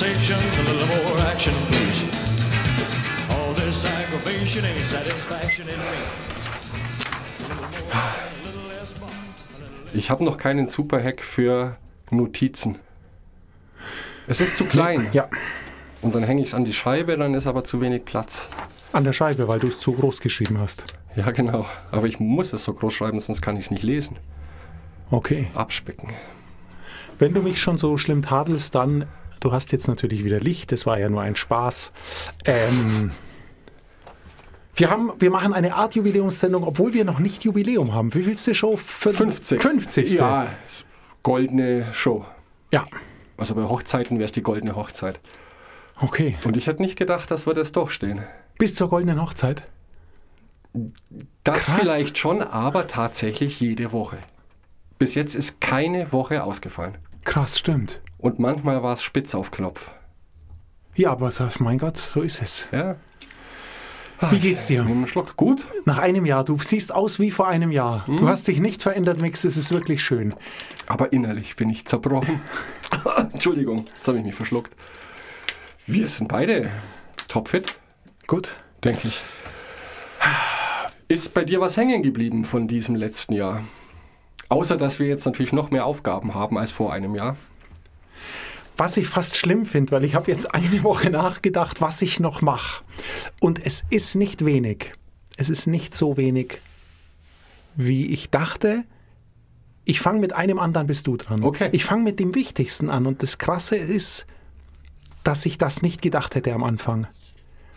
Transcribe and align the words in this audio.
conversation, 0.00 0.38
a 0.38 0.62
little 0.62 0.86
more 1.04 1.26
action, 1.26 1.52
please. 1.68 2.02
All 3.30 3.52
this 3.54 3.84
aggravation 3.84 4.64
ain't 4.64 4.86
satisfaction 4.86 5.68
in 5.68 5.78
me. 5.78 5.98
Ich 9.92 10.10
habe 10.10 10.24
noch 10.24 10.38
keinen 10.38 10.66
Superhack 10.66 11.20
für 11.20 11.76
Notizen. 12.10 12.78
Es 14.26 14.40
ist 14.40 14.56
zu 14.56 14.64
klein. 14.64 15.08
Ja, 15.12 15.28
Und 16.00 16.14
dann 16.14 16.22
hänge 16.22 16.40
ich 16.42 16.48
es 16.48 16.54
an 16.54 16.64
die 16.64 16.72
Scheibe, 16.72 17.16
dann 17.16 17.34
ist 17.34 17.46
aber 17.46 17.64
zu 17.64 17.80
wenig 17.80 18.04
Platz. 18.04 18.48
an 18.92 19.04
der 19.04 19.12
Scheibe, 19.12 19.48
weil 19.48 19.58
du 19.58 19.66
es 19.68 19.78
zu 19.80 19.92
groß 19.92 20.20
geschrieben 20.20 20.58
hast. 20.58 20.84
Ja, 21.14 21.30
genau. 21.30 21.66
Aber 21.90 22.06
ich 22.06 22.18
muss 22.20 22.52
es 22.52 22.64
so 22.64 22.72
groß 22.72 22.94
schreiben, 22.94 23.20
sonst 23.20 23.42
kann 23.42 23.56
ich 23.56 23.66
es 23.66 23.70
nicht 23.70 23.82
lesen. 23.82 24.16
Okay. 25.10 25.48
Abspicken. 25.54 26.08
Wenn 27.18 27.34
du 27.34 27.42
mich 27.42 27.60
schon 27.60 27.76
so 27.76 27.98
schlimm 27.98 28.22
tadelst, 28.22 28.74
dann, 28.74 29.06
du 29.40 29.52
hast 29.52 29.72
jetzt 29.72 29.88
natürlich 29.88 30.24
wieder 30.24 30.40
Licht, 30.40 30.72
das 30.72 30.86
war 30.86 30.98
ja 30.98 31.08
nur 31.08 31.22
ein 31.22 31.36
Spaß. 31.36 31.92
Ähm, 32.44 33.10
wir, 34.74 34.90
haben, 34.90 35.12
wir 35.18 35.30
machen 35.30 35.52
eine 35.52 35.74
Art 35.74 35.94
Jubiläumssendung, 35.94 36.64
obwohl 36.64 36.92
wir 36.94 37.04
noch 37.04 37.18
nicht 37.18 37.44
Jubiläum 37.44 37.92
haben. 37.94 38.14
Wie 38.14 38.26
willst 38.26 38.46
du 38.46 38.54
Show? 38.54 38.76
Für 38.76 39.12
50. 39.12 39.60
50. 39.60 40.14
Ja, 40.14 40.48
goldene 41.22 41.92
Show. 41.92 42.24
Ja, 42.72 42.84
Also 43.36 43.54
bei 43.54 43.62
Hochzeiten 43.64 44.18
wäre 44.18 44.26
es 44.26 44.32
die 44.32 44.42
goldene 44.42 44.76
Hochzeit. 44.76 45.20
okay. 46.00 46.36
Und 46.44 46.56
ich 46.56 46.66
hätte 46.66 46.82
nicht 46.82 46.96
gedacht, 46.96 47.30
dass 47.30 47.46
wir 47.46 47.54
das 47.54 47.72
durchstehen. 47.72 48.22
Bis 48.58 48.74
zur 48.74 48.88
goldenen 48.88 49.20
Hochzeit. 49.20 49.64
Das 51.42 51.58
Krass. 51.64 51.80
vielleicht 51.80 52.18
schon, 52.18 52.42
aber 52.42 52.86
tatsächlich 52.86 53.58
jede 53.58 53.92
Woche. 53.92 54.18
Bis 54.98 55.14
jetzt 55.14 55.34
ist 55.34 55.60
keine 55.60 56.12
Woche 56.12 56.44
ausgefallen. 56.44 56.98
Krass, 57.24 57.58
stimmt. 57.58 58.00
Und 58.20 58.38
manchmal 58.38 58.82
war 58.82 58.94
es 58.94 59.02
spitz 59.02 59.34
auf 59.34 59.50
Knopf. 59.50 59.92
Ja, 60.94 61.12
aber 61.12 61.30
mein 61.58 61.78
Gott, 61.78 61.96
so 61.96 62.20
ist 62.20 62.42
es. 62.42 62.66
Ja. 62.72 62.96
Wie 64.28 64.38
geht's 64.38 64.66
dir? 64.66 64.82
Einen 64.82 65.06
Schluck. 65.06 65.36
Gut. 65.36 65.66
Nach 65.86 65.96
einem 65.96 66.26
Jahr, 66.26 66.44
du 66.44 66.58
siehst 66.58 66.94
aus 66.94 67.18
wie 67.18 67.30
vor 67.30 67.48
einem 67.48 67.70
Jahr. 67.70 68.04
Du 68.06 68.28
hast 68.28 68.48
dich 68.48 68.60
nicht 68.60 68.82
verändert, 68.82 69.22
Mix, 69.22 69.44
es 69.44 69.56
ist 69.56 69.72
wirklich 69.72 70.02
schön. 70.04 70.34
Aber 70.86 71.12
innerlich 71.14 71.56
bin 71.56 71.70
ich 71.70 71.86
zerbrochen. 71.86 72.42
Entschuldigung, 73.32 73.86
jetzt 73.96 74.08
habe 74.08 74.18
ich 74.18 74.24
mich 74.24 74.34
verschluckt. 74.34 74.72
Wir 75.86 76.06
sind 76.06 76.28
beide 76.28 76.70
topfit, 77.28 77.78
Gut. 78.26 78.54
denke 78.84 79.08
ich. 79.08 79.22
Ist 81.08 81.32
bei 81.32 81.44
dir 81.44 81.60
was 81.60 81.78
hängen 81.78 82.02
geblieben 82.02 82.44
von 82.44 82.68
diesem 82.68 82.96
letzten 82.96 83.32
Jahr? 83.32 83.62
Außer, 84.50 84.76
dass 84.76 85.00
wir 85.00 85.06
jetzt 85.06 85.24
natürlich 85.24 85.52
noch 85.52 85.70
mehr 85.70 85.86
Aufgaben 85.86 86.34
haben 86.34 86.58
als 86.58 86.70
vor 86.70 86.92
einem 86.92 87.14
Jahr. 87.14 87.36
Was 88.80 88.96
ich 88.96 89.08
fast 89.08 89.36
schlimm 89.36 89.66
finde, 89.66 89.92
weil 89.92 90.04
ich 90.04 90.14
habe 90.14 90.30
jetzt 90.30 90.54
eine 90.54 90.82
Woche 90.82 91.10
nachgedacht, 91.10 91.82
was 91.82 92.00
ich 92.00 92.18
noch 92.18 92.40
mache. 92.40 92.82
Und 93.38 93.62
es 93.62 93.84
ist 93.90 94.14
nicht 94.14 94.46
wenig. 94.46 94.94
Es 95.36 95.50
ist 95.50 95.66
nicht 95.66 95.94
so 95.94 96.16
wenig, 96.16 96.62
wie 97.76 98.06
ich 98.06 98.30
dachte. 98.30 98.84
Ich 99.84 100.00
fange 100.00 100.20
mit 100.20 100.32
einem 100.32 100.58
an, 100.58 100.72
dann 100.72 100.86
bist 100.86 101.06
du 101.06 101.18
dran. 101.18 101.44
Okay. 101.44 101.68
Ich 101.72 101.84
fange 101.84 102.04
mit 102.04 102.18
dem 102.18 102.34
Wichtigsten 102.34 102.88
an. 102.88 103.04
Und 103.04 103.22
das 103.22 103.36
Krasse 103.36 103.76
ist, 103.76 104.24
dass 105.24 105.44
ich 105.44 105.58
das 105.58 105.82
nicht 105.82 106.00
gedacht 106.00 106.34
hätte 106.34 106.54
am 106.54 106.64
Anfang. 106.64 107.06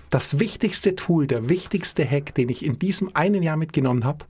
Das 0.09 0.39
wichtigste 0.39 0.95
Tool, 0.95 1.27
der 1.27 1.49
wichtigste 1.49 2.09
Hack, 2.09 2.33
den 2.33 2.47
ich 2.47 2.63
in 2.63 2.79
diesem 2.79 3.13
einen 3.13 3.43
Jahr 3.43 3.57
mitgenommen 3.57 4.05
habe, 4.05 4.23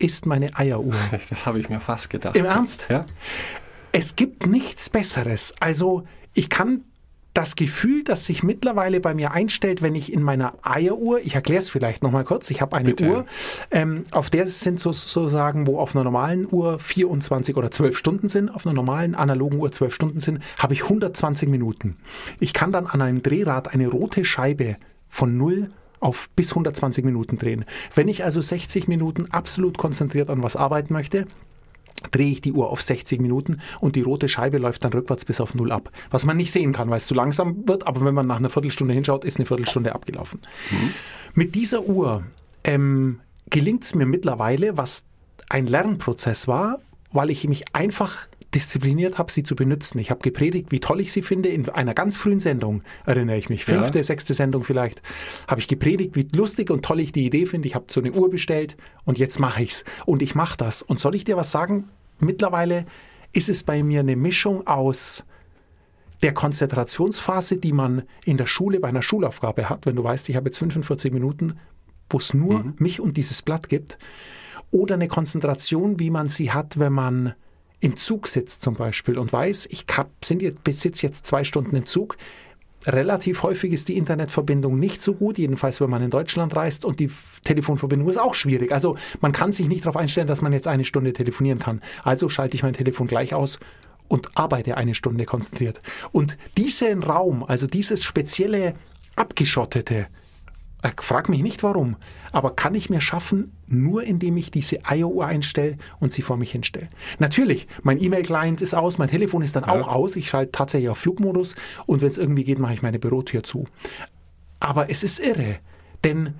ist 0.00 0.26
meine 0.26 0.56
Eieruhr. 0.56 0.96
Das 1.30 1.46
habe 1.46 1.60
ich 1.60 1.68
mir 1.68 1.78
fast 1.78 2.10
gedacht. 2.10 2.36
Im 2.36 2.46
Ernst? 2.46 2.86
Ja? 2.90 3.06
Es 3.96 4.16
gibt 4.16 4.48
nichts 4.48 4.90
Besseres. 4.90 5.54
Also 5.60 6.02
ich 6.32 6.50
kann 6.50 6.80
das 7.32 7.54
Gefühl, 7.54 8.02
das 8.02 8.26
sich 8.26 8.42
mittlerweile 8.42 8.98
bei 8.98 9.14
mir 9.14 9.30
einstellt, 9.30 9.82
wenn 9.82 9.94
ich 9.94 10.12
in 10.12 10.20
meiner 10.20 10.54
Eieruhr, 10.62 11.20
ich 11.20 11.36
erkläre 11.36 11.60
es 11.60 11.68
vielleicht 11.68 12.02
nochmal 12.02 12.24
kurz, 12.24 12.50
ich 12.50 12.60
habe 12.60 12.76
eine 12.76 12.90
Bitte. 12.90 13.08
Uhr, 13.08 13.26
ähm, 13.70 14.04
auf 14.10 14.30
der 14.30 14.48
sind 14.48 14.80
sozusagen, 14.80 15.68
wo 15.68 15.78
auf 15.78 15.94
einer 15.94 16.02
normalen 16.02 16.48
Uhr 16.50 16.80
24 16.80 17.56
oder 17.56 17.70
12 17.70 17.96
Stunden 17.96 18.28
sind, 18.28 18.48
auf 18.48 18.66
einer 18.66 18.74
normalen 18.74 19.14
analogen 19.14 19.60
Uhr 19.60 19.70
12 19.70 19.94
Stunden 19.94 20.18
sind, 20.18 20.40
habe 20.58 20.74
ich 20.74 20.82
120 20.82 21.48
Minuten. 21.48 21.96
Ich 22.40 22.52
kann 22.52 22.72
dann 22.72 22.88
an 22.88 23.00
einem 23.00 23.22
Drehrad 23.22 23.72
eine 23.72 23.86
rote 23.86 24.24
Scheibe 24.24 24.74
von 25.08 25.36
0 25.36 25.70
auf 26.00 26.30
bis 26.34 26.50
120 26.50 27.04
Minuten 27.04 27.38
drehen. 27.38 27.64
Wenn 27.94 28.08
ich 28.08 28.24
also 28.24 28.40
60 28.40 28.88
Minuten 28.88 29.26
absolut 29.30 29.78
konzentriert 29.78 30.30
an 30.30 30.42
was 30.42 30.56
arbeiten 30.56 30.92
möchte, 30.92 31.26
drehe 32.10 32.30
ich 32.30 32.40
die 32.40 32.52
Uhr 32.52 32.70
auf 32.70 32.82
60 32.82 33.20
Minuten 33.20 33.60
und 33.80 33.96
die 33.96 34.02
rote 34.02 34.28
Scheibe 34.28 34.58
läuft 34.58 34.84
dann 34.84 34.92
rückwärts 34.92 35.24
bis 35.24 35.40
auf 35.40 35.54
Null 35.54 35.72
ab. 35.72 35.90
Was 36.10 36.24
man 36.24 36.36
nicht 36.36 36.52
sehen 36.52 36.72
kann, 36.72 36.90
weil 36.90 36.98
es 36.98 37.06
zu 37.06 37.14
langsam 37.14 37.66
wird, 37.66 37.86
aber 37.86 38.04
wenn 38.04 38.14
man 38.14 38.26
nach 38.26 38.36
einer 38.36 38.50
Viertelstunde 38.50 38.94
hinschaut, 38.94 39.24
ist 39.24 39.38
eine 39.38 39.46
Viertelstunde 39.46 39.94
abgelaufen. 39.94 40.40
Mit 41.34 41.54
dieser 41.54 41.82
Uhr 41.84 42.24
ähm, 42.64 43.20
gelingt 43.50 43.84
es 43.84 43.94
mir 43.94 44.06
mittlerweile, 44.06 44.76
was 44.76 45.04
ein 45.48 45.66
Lernprozess 45.66 46.48
war, 46.48 46.80
weil 47.12 47.30
ich 47.30 47.46
mich 47.46 47.64
einfach 47.72 48.28
diszipliniert 48.54 49.18
habe, 49.18 49.32
sie 49.32 49.42
zu 49.42 49.56
benutzen. 49.56 49.98
Ich 49.98 50.10
habe 50.10 50.20
gepredigt, 50.20 50.70
wie 50.70 50.80
toll 50.80 51.00
ich 51.00 51.12
sie 51.12 51.22
finde. 51.22 51.48
In 51.48 51.68
einer 51.68 51.94
ganz 51.94 52.16
frühen 52.16 52.40
Sendung, 52.40 52.82
erinnere 53.04 53.36
ich 53.36 53.48
mich, 53.48 53.64
fünfte, 53.64 54.02
sechste 54.02 54.34
Sendung 54.34 54.64
vielleicht, 54.64 55.02
habe 55.48 55.60
ich 55.60 55.68
gepredigt, 55.68 56.16
wie 56.16 56.28
lustig 56.34 56.70
und 56.70 56.84
toll 56.84 57.00
ich 57.00 57.12
die 57.12 57.26
Idee 57.26 57.46
finde. 57.46 57.68
Ich 57.68 57.74
habe 57.74 57.86
so 57.88 58.00
eine 58.00 58.12
Uhr 58.12 58.30
bestellt 58.30 58.76
und 59.04 59.18
jetzt 59.18 59.38
mache 59.38 59.62
ich's. 59.62 59.84
Und 60.06 60.22
ich 60.22 60.34
mache 60.34 60.56
das. 60.56 60.82
Und 60.82 61.00
soll 61.00 61.14
ich 61.14 61.24
dir 61.24 61.36
was 61.36 61.50
sagen? 61.50 61.88
Mittlerweile 62.20 62.86
ist 63.32 63.48
es 63.48 63.64
bei 63.64 63.82
mir 63.82 64.00
eine 64.00 64.16
Mischung 64.16 64.66
aus 64.66 65.24
der 66.22 66.32
Konzentrationsphase, 66.32 67.58
die 67.58 67.72
man 67.72 68.04
in 68.24 68.36
der 68.36 68.46
Schule 68.46 68.80
bei 68.80 68.88
einer 68.88 69.02
Schulaufgabe 69.02 69.68
hat, 69.68 69.84
wenn 69.84 69.96
du 69.96 70.04
weißt, 70.04 70.28
ich 70.28 70.36
habe 70.36 70.46
jetzt 70.48 70.58
45 70.58 71.12
Minuten, 71.12 71.58
wo 72.08 72.18
es 72.18 72.32
nur 72.32 72.72
mich 72.78 73.00
und 73.00 73.16
dieses 73.16 73.42
Blatt 73.42 73.68
gibt, 73.68 73.98
oder 74.70 74.94
eine 74.94 75.08
Konzentration, 75.08 76.00
wie 76.00 76.10
man 76.10 76.28
sie 76.28 76.50
hat, 76.50 76.78
wenn 76.78 76.92
man 76.92 77.34
im 77.84 77.98
Zug 77.98 78.28
sitzt 78.28 78.62
zum 78.62 78.76
Beispiel 78.76 79.18
und 79.18 79.30
weiß, 79.30 79.68
ich 79.70 79.84
sitze 80.22 81.06
jetzt 81.06 81.26
zwei 81.26 81.44
Stunden 81.44 81.76
im 81.76 81.84
Zug. 81.84 82.16
Relativ 82.86 83.42
häufig 83.42 83.74
ist 83.74 83.88
die 83.88 83.98
Internetverbindung 83.98 84.78
nicht 84.78 85.02
so 85.02 85.12
gut, 85.12 85.36
jedenfalls 85.36 85.82
wenn 85.82 85.90
man 85.90 86.02
in 86.02 86.08
Deutschland 86.08 86.56
reist 86.56 86.86
und 86.86 86.98
die 86.98 87.10
Telefonverbindung 87.44 88.08
ist 88.08 88.16
auch 88.16 88.34
schwierig. 88.34 88.72
Also 88.72 88.96
man 89.20 89.32
kann 89.32 89.52
sich 89.52 89.68
nicht 89.68 89.84
darauf 89.84 89.98
einstellen, 89.98 90.26
dass 90.26 90.40
man 90.40 90.54
jetzt 90.54 90.66
eine 90.66 90.86
Stunde 90.86 91.12
telefonieren 91.12 91.58
kann. 91.58 91.82
Also 92.04 92.30
schalte 92.30 92.56
ich 92.56 92.62
mein 92.62 92.72
Telefon 92.72 93.06
gleich 93.06 93.34
aus 93.34 93.58
und 94.08 94.30
arbeite 94.34 94.78
eine 94.78 94.94
Stunde 94.94 95.26
konzentriert. 95.26 95.80
Und 96.10 96.38
diesen 96.56 97.02
Raum, 97.02 97.44
also 97.44 97.66
dieses 97.66 98.02
spezielle 98.02 98.76
abgeschottete, 99.14 100.06
frag 100.96 101.28
mich 101.28 101.42
nicht 101.42 101.62
warum, 101.62 101.96
aber 102.32 102.54
kann 102.54 102.74
ich 102.74 102.90
mir 102.90 103.00
schaffen, 103.00 103.52
nur 103.66 104.04
indem 104.04 104.36
ich 104.36 104.50
diese 104.50 104.80
IO-Uhr 104.88 105.26
einstelle 105.26 105.78
und 106.00 106.12
sie 106.12 106.22
vor 106.22 106.36
mich 106.36 106.52
hinstelle. 106.52 106.88
Natürlich, 107.18 107.66
mein 107.82 108.02
E-Mail-Client 108.02 108.60
ist 108.60 108.74
aus, 108.74 108.98
mein 108.98 109.08
Telefon 109.08 109.42
ist 109.42 109.56
dann 109.56 109.64
auch 109.64 109.88
aus, 109.88 110.16
ich 110.16 110.28
schalte 110.28 110.52
tatsächlich 110.52 110.90
auf 110.90 110.98
Flugmodus 110.98 111.54
und 111.86 112.02
wenn 112.02 112.08
es 112.08 112.18
irgendwie 112.18 112.44
geht, 112.44 112.58
mache 112.58 112.74
ich 112.74 112.82
meine 112.82 112.98
Bürotür 112.98 113.42
zu. 113.42 113.66
Aber 114.60 114.90
es 114.90 115.02
ist 115.02 115.20
irre, 115.20 115.58
denn 116.04 116.34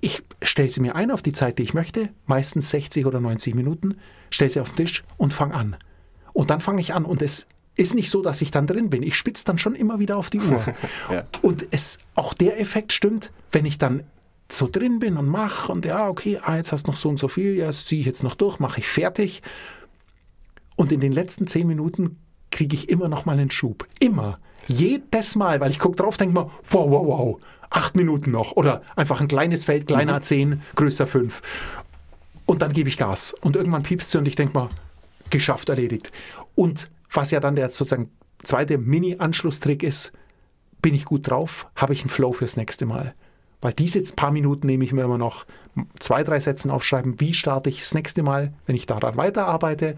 ich 0.00 0.22
stelle 0.42 0.68
sie 0.68 0.80
mir 0.80 0.96
ein 0.96 1.10
auf 1.10 1.22
die 1.22 1.32
Zeit, 1.32 1.58
die 1.58 1.62
ich 1.62 1.74
möchte, 1.74 2.08
meistens 2.26 2.70
60 2.70 3.06
oder 3.06 3.20
90 3.20 3.54
Minuten, 3.54 3.96
stelle 4.30 4.50
sie 4.50 4.60
auf 4.60 4.70
den 4.70 4.86
Tisch 4.86 5.04
und 5.16 5.32
fange 5.32 5.54
an. 5.54 5.76
Und 6.32 6.50
dann 6.50 6.60
fange 6.60 6.80
ich 6.80 6.94
an 6.94 7.04
und 7.04 7.22
es 7.22 7.46
ist 7.74 7.94
nicht 7.94 8.10
so, 8.10 8.22
dass 8.22 8.42
ich 8.42 8.50
dann 8.50 8.66
drin 8.66 8.90
bin. 8.90 9.02
Ich 9.02 9.16
spitze 9.16 9.44
dann 9.44 9.58
schon 9.58 9.74
immer 9.74 9.98
wieder 9.98 10.16
auf 10.16 10.30
die 10.30 10.40
Uhr. 10.40 10.62
Ja. 11.10 11.24
Und 11.42 11.66
es, 11.70 11.98
auch 12.14 12.34
der 12.34 12.60
Effekt 12.60 12.92
stimmt, 12.92 13.32
wenn 13.50 13.64
ich 13.64 13.78
dann 13.78 14.04
so 14.50 14.68
drin 14.70 14.98
bin 14.98 15.16
und 15.16 15.26
mache 15.26 15.72
und 15.72 15.84
ja, 15.84 16.08
okay, 16.08 16.38
ah, 16.42 16.56
jetzt 16.56 16.72
hast 16.72 16.86
du 16.86 16.90
noch 16.90 16.96
so 16.96 17.08
und 17.08 17.18
so 17.18 17.28
viel, 17.28 17.56
ja, 17.56 17.66
das 17.66 17.86
ziehe 17.86 18.00
ich 18.00 18.06
jetzt 18.06 18.22
noch 18.22 18.34
durch, 18.34 18.58
mache 18.58 18.80
ich 18.80 18.88
fertig. 18.88 19.42
Und 20.76 20.92
in 20.92 21.00
den 21.00 21.12
letzten 21.12 21.46
zehn 21.46 21.66
Minuten 21.66 22.18
kriege 22.50 22.76
ich 22.76 22.88
immer 22.88 23.08
noch 23.08 23.24
mal 23.24 23.38
einen 23.38 23.50
Schub. 23.50 23.86
Immer. 23.98 24.38
Jedes 24.68 25.36
Mal, 25.36 25.60
weil 25.60 25.70
ich 25.70 25.78
gucke 25.78 25.96
drauf, 25.96 26.16
denke 26.16 26.34
mir, 26.34 26.50
wow, 26.70 26.90
wow, 26.90 27.06
wow, 27.06 27.40
acht 27.70 27.96
Minuten 27.96 28.30
noch. 28.30 28.52
Oder 28.52 28.82
einfach 28.96 29.20
ein 29.20 29.28
kleines 29.28 29.64
Feld, 29.64 29.86
kleiner 29.86 30.22
zehn, 30.22 30.62
größer 30.76 31.06
fünf. 31.06 31.42
Und 32.46 32.62
dann 32.62 32.72
gebe 32.72 32.88
ich 32.88 32.96
Gas. 32.96 33.34
Und 33.40 33.56
irgendwann 33.56 33.82
piepst 33.82 34.10
sie 34.10 34.18
und 34.18 34.28
ich 34.28 34.36
denke 34.36 34.54
mal, 34.54 34.70
geschafft, 35.30 35.68
erledigt. 35.68 36.12
Und 36.54 36.90
was 37.12 37.30
ja 37.30 37.40
dann 37.40 37.56
der 37.56 37.70
sozusagen 37.70 38.10
zweite 38.42 38.78
Mini-Anschlusstrick 38.78 39.82
ist, 39.82 40.12
bin 40.80 40.94
ich 40.94 41.04
gut 41.04 41.30
drauf, 41.30 41.68
habe 41.76 41.92
ich 41.92 42.02
einen 42.02 42.10
Flow 42.10 42.32
fürs 42.32 42.56
nächste 42.56 42.86
Mal. 42.86 43.14
Weil 43.60 43.72
diese 43.72 44.02
paar 44.14 44.32
Minuten 44.32 44.66
nehme 44.66 44.84
ich 44.84 44.92
mir 44.92 45.04
immer 45.04 45.18
noch 45.18 45.46
zwei, 46.00 46.24
drei 46.24 46.40
Sätzen 46.40 46.70
aufschreiben, 46.70 47.20
wie 47.20 47.32
starte 47.32 47.70
ich 47.70 47.78
das 47.78 47.94
nächste 47.94 48.24
Mal, 48.24 48.52
wenn 48.66 48.74
ich 48.74 48.86
daran 48.86 49.16
weiterarbeite, 49.16 49.96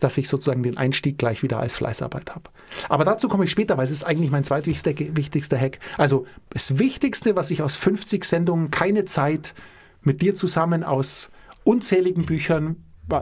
dass 0.00 0.18
ich 0.18 0.28
sozusagen 0.28 0.62
den 0.62 0.76
Einstieg 0.76 1.16
gleich 1.16 1.42
wieder 1.42 1.60
als 1.60 1.76
Fleißarbeit 1.76 2.34
habe. 2.34 2.50
Aber 2.88 3.04
dazu 3.04 3.28
komme 3.28 3.44
ich 3.44 3.50
später, 3.50 3.76
weil 3.78 3.84
es 3.84 3.92
ist 3.92 4.04
eigentlich 4.04 4.30
mein 4.30 4.44
zweitwichtigster 4.44 5.16
wichtigster 5.16 5.58
Hack. 5.58 5.78
Also 5.96 6.26
das 6.50 6.78
Wichtigste, 6.78 7.36
was 7.36 7.50
ich 7.50 7.62
aus 7.62 7.76
50 7.76 8.24
Sendungen, 8.24 8.70
keine 8.70 9.04
Zeit, 9.04 9.54
mit 10.02 10.20
dir 10.20 10.34
zusammen 10.34 10.84
aus 10.84 11.30
unzähligen 11.64 12.26
Büchern, 12.26 12.76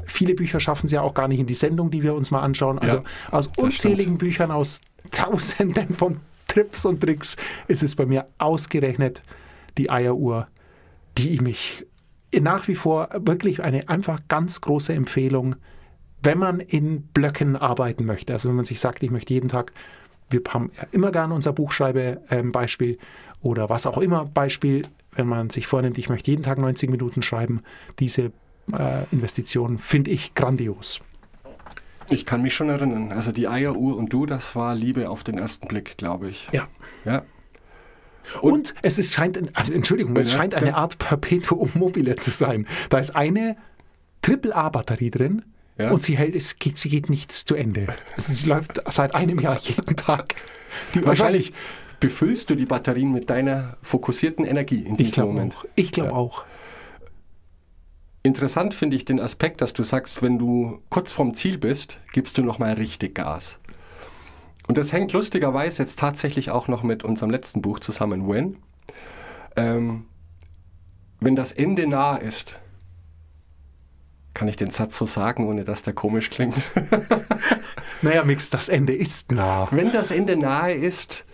viele 0.06 0.34
Bücher 0.34 0.60
schaffen 0.60 0.86
es 0.86 0.92
ja 0.92 1.02
auch 1.02 1.14
gar 1.14 1.28
nicht 1.28 1.40
in 1.40 1.46
die 1.46 1.54
Sendung, 1.54 1.90
die 1.90 2.02
wir 2.02 2.14
uns 2.14 2.30
mal 2.30 2.40
anschauen. 2.40 2.78
Also 2.78 2.98
Ja, 2.98 3.04
aus 3.30 3.50
unzähligen 3.56 4.18
Büchern, 4.18 4.50
aus 4.50 4.80
Tausenden 5.10 5.94
von 5.94 6.20
Trips 6.48 6.84
und 6.84 7.00
Tricks 7.00 7.36
ist 7.68 7.82
es 7.82 7.96
bei 7.96 8.06
mir 8.06 8.26
ausgerechnet 8.38 9.22
die 9.76 9.90
Eieruhr, 9.90 10.48
die 11.18 11.40
mich 11.40 11.86
nach 12.40 12.66
wie 12.68 12.74
vor 12.74 13.08
wirklich 13.14 13.62
eine 13.62 13.88
einfach 13.88 14.20
ganz 14.28 14.60
große 14.60 14.92
Empfehlung, 14.92 15.56
wenn 16.22 16.38
man 16.38 16.60
in 16.60 17.02
Blöcken 17.02 17.56
arbeiten 17.56 18.04
möchte. 18.04 18.32
Also 18.32 18.48
wenn 18.48 18.56
man 18.56 18.64
sich 18.64 18.80
sagt, 18.80 19.02
ich 19.02 19.10
möchte 19.10 19.34
jeden 19.34 19.48
Tag, 19.48 19.72
wir 20.30 20.40
haben 20.48 20.72
ja 20.76 20.86
immer 20.90 21.12
gerne 21.12 21.34
unser 21.34 21.52
Buchschreibe-Beispiel 21.52 22.98
oder 23.40 23.68
was 23.68 23.86
auch 23.86 23.98
immer 23.98 24.24
Beispiel, 24.24 24.82
wenn 25.12 25.26
man 25.26 25.50
sich 25.50 25.66
vornimmt, 25.66 25.98
ich 25.98 26.08
möchte 26.08 26.30
jeden 26.30 26.42
Tag 26.42 26.58
90 26.58 26.90
Minuten 26.90 27.22
schreiben, 27.22 27.60
diese 27.98 28.32
Investition 29.12 29.78
finde 29.78 30.10
ich 30.10 30.34
grandios. 30.34 31.00
Ich 32.10 32.26
kann 32.26 32.42
mich 32.42 32.54
schon 32.54 32.68
erinnern. 32.68 33.12
Also 33.12 33.32
die 33.32 33.48
Eieruhr 33.48 33.96
und 33.96 34.12
du, 34.12 34.26
das 34.26 34.54
war 34.54 34.74
Liebe 34.74 35.08
auf 35.08 35.24
den 35.24 35.38
ersten 35.38 35.68
Blick, 35.68 35.96
glaube 35.96 36.28
ich. 36.28 36.48
Ja. 36.52 36.68
Ja. 37.04 37.22
Und, 38.40 38.74
es 38.82 38.98
ist, 38.98 39.12
scheint, 39.14 39.38
also 39.56 39.72
Entschuldigung, 39.72 40.16
es 40.16 40.32
Ja, 40.32 40.38
scheint 40.38 40.54
eine 40.54 40.68
ja. 40.68 40.74
Art 40.76 40.98
Perpetuum 40.98 41.70
mobile 41.74 42.16
zu 42.16 42.30
sein. 42.30 42.66
Da 42.88 42.98
ist 42.98 43.14
eine 43.14 43.56
Triple-A-Batterie 44.22 45.10
drin 45.10 45.42
Ja. 45.78 45.90
und 45.90 46.02
sie 46.02 46.16
hält, 46.16 46.34
es 46.34 46.58
geht, 46.58 46.78
sie 46.78 46.88
geht 46.88 47.10
nichts 47.10 47.44
zu 47.44 47.54
Ende. 47.54 47.86
Also 48.16 48.32
sie 48.32 48.48
läuft 48.48 48.80
seit 48.92 49.14
einem 49.14 49.38
Jahr 49.40 49.58
jeden 49.60 49.96
Tag. 49.96 50.34
Die 50.94 51.04
Wahrscheinlich 51.06 51.52
befüllst 52.00 52.48
du 52.50 52.54
die 52.54 52.66
Batterien 52.66 53.12
mit 53.12 53.28
deiner 53.30 53.76
fokussierten 53.82 54.44
Energie 54.44 54.80
in 54.82 54.92
Ich 54.92 54.96
diesem 54.98 55.12
glaube 55.12 55.32
Moment. 55.32 55.56
auch. 55.56 55.64
Ich 55.74 55.92
glaube 55.92 56.12
auch. 56.12 56.44
Interessant 58.24 58.74
finde 58.74 58.96
ich 58.96 59.04
den 59.04 59.20
Aspekt, 59.20 59.60
dass 59.60 59.74
du 59.74 59.82
sagst, 59.82 60.22
wenn 60.22 60.38
du 60.38 60.80
kurz 60.88 61.12
vorm 61.12 61.34
Ziel 61.34 61.58
bist, 61.58 62.00
gibst 62.12 62.36
du 62.38 62.42
nochmal 62.42 62.72
richtig 62.72 63.14
Gas. 63.14 63.60
Und 64.66 64.78
das 64.78 64.92
hängt 64.92 65.12
lustigerweise 65.12 65.82
jetzt 65.82 65.98
tatsächlich 65.98 66.50
auch 66.50 66.66
noch 66.66 66.82
mit 66.82 67.04
unserem 67.04 67.30
letzten 67.30 67.60
Buch 67.60 67.80
zusammen, 67.80 68.26
When. 68.26 68.56
Ähm, 69.56 70.06
wenn 71.20 71.36
das 71.36 71.52
Ende 71.52 71.86
nah 71.86 72.16
ist, 72.16 72.58
kann 74.32 74.48
ich 74.48 74.56
den 74.56 74.70
Satz 74.70 74.96
so 74.96 75.06
sagen, 75.06 75.46
ohne 75.46 75.64
dass 75.64 75.82
der 75.82 75.92
komisch 75.92 76.30
klingt. 76.30 76.56
Naja, 78.04 78.22
Mix, 78.22 78.50
das 78.50 78.68
Ende 78.68 78.92
ist 78.92 79.32
nah. 79.32 79.66
Wenn 79.70 79.90
das 79.90 80.10
Ende 80.10 80.36
nahe 80.36 80.74
ist, 80.74 81.24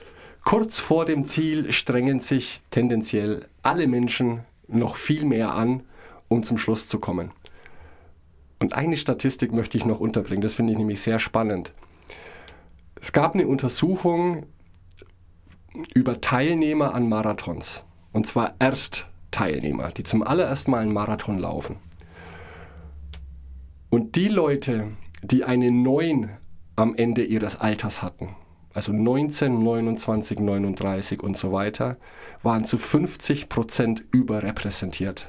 kurz 0.45 0.79
vor 0.79 1.05
dem 1.05 1.25
Ziel 1.25 1.73
strengen 1.73 2.21
sich 2.21 2.63
tendenziell 2.71 3.49
alle 3.63 3.89
Menschen 3.89 4.45
noch 4.69 4.95
viel 4.95 5.25
mehr 5.25 5.53
an, 5.53 5.83
um 6.31 6.43
zum 6.43 6.57
Schluss 6.57 6.89
zu 6.89 6.99
kommen. 6.99 7.33
Und 8.61 8.75
eine 8.75 8.97
Statistik 8.97 9.53
möchte 9.53 9.77
ich 9.77 9.85
noch 9.85 10.01
unterbringen, 10.01 10.43
das 10.43 10.55
finde 10.55 10.73
ich 10.73 10.79
nämlich 10.79 11.03
sehr 11.03 11.19
spannend. 11.19 11.73
Es 12.95 13.13
gab 13.13 13.35
eine 13.35 13.47
Untersuchung 13.47 14.47
über 15.95 16.21
Teilnehmer 16.21 16.95
an 16.95 17.09
Marathons. 17.09 17.85
Und 18.13 18.27
zwar 18.27 18.55
Erstteilnehmer, 18.59 19.91
die 19.91 20.05
zum 20.05 20.23
allerersten 20.23 20.71
Mal 20.71 20.83
einen 20.83 20.93
Marathon 20.93 21.39
laufen. 21.39 21.77
Und 23.89 24.15
die 24.17 24.29
Leute, 24.29 24.89
die 25.23 25.45
eine 25.45 25.71
9 25.71 26.31
am 26.77 26.95
Ende 26.95 27.25
ihres 27.25 27.61
Alters 27.61 28.03
hatten, 28.03 28.37
also 28.73 28.93
19, 28.93 29.63
29, 29.63 30.39
39 30.39 31.23
und 31.23 31.37
so 31.37 31.51
weiter, 31.53 31.97
waren 32.43 32.65
zu 32.65 32.79
50 32.79 33.49
Prozent 33.49 34.05
überrepräsentiert. 34.13 35.29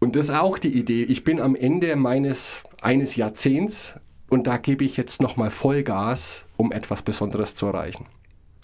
Und 0.00 0.16
das 0.16 0.26
ist 0.26 0.34
auch 0.34 0.58
die 0.58 0.76
Idee. 0.76 1.04
Ich 1.04 1.24
bin 1.24 1.40
am 1.40 1.54
Ende 1.54 1.94
meines 1.94 2.62
eines 2.80 3.16
Jahrzehnts 3.16 3.94
und 4.28 4.46
da 4.46 4.56
gebe 4.56 4.84
ich 4.84 4.96
jetzt 4.96 5.20
nochmal 5.20 5.50
Vollgas, 5.50 6.46
um 6.56 6.72
etwas 6.72 7.02
Besonderes 7.02 7.54
zu 7.54 7.66
erreichen. 7.66 8.06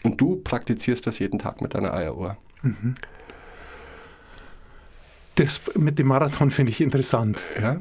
Und 0.02 0.20
du 0.20 0.36
praktizierst 0.36 1.06
das 1.06 1.18
jeden 1.18 1.38
Tag 1.38 1.60
mit 1.60 1.74
deiner 1.74 1.92
Eieruhr. 1.92 2.36
Das 5.34 5.60
mit 5.74 5.98
dem 5.98 6.06
Marathon 6.06 6.50
finde 6.50 6.72
ich 6.72 6.80
interessant. 6.80 7.42
Ja? 7.60 7.80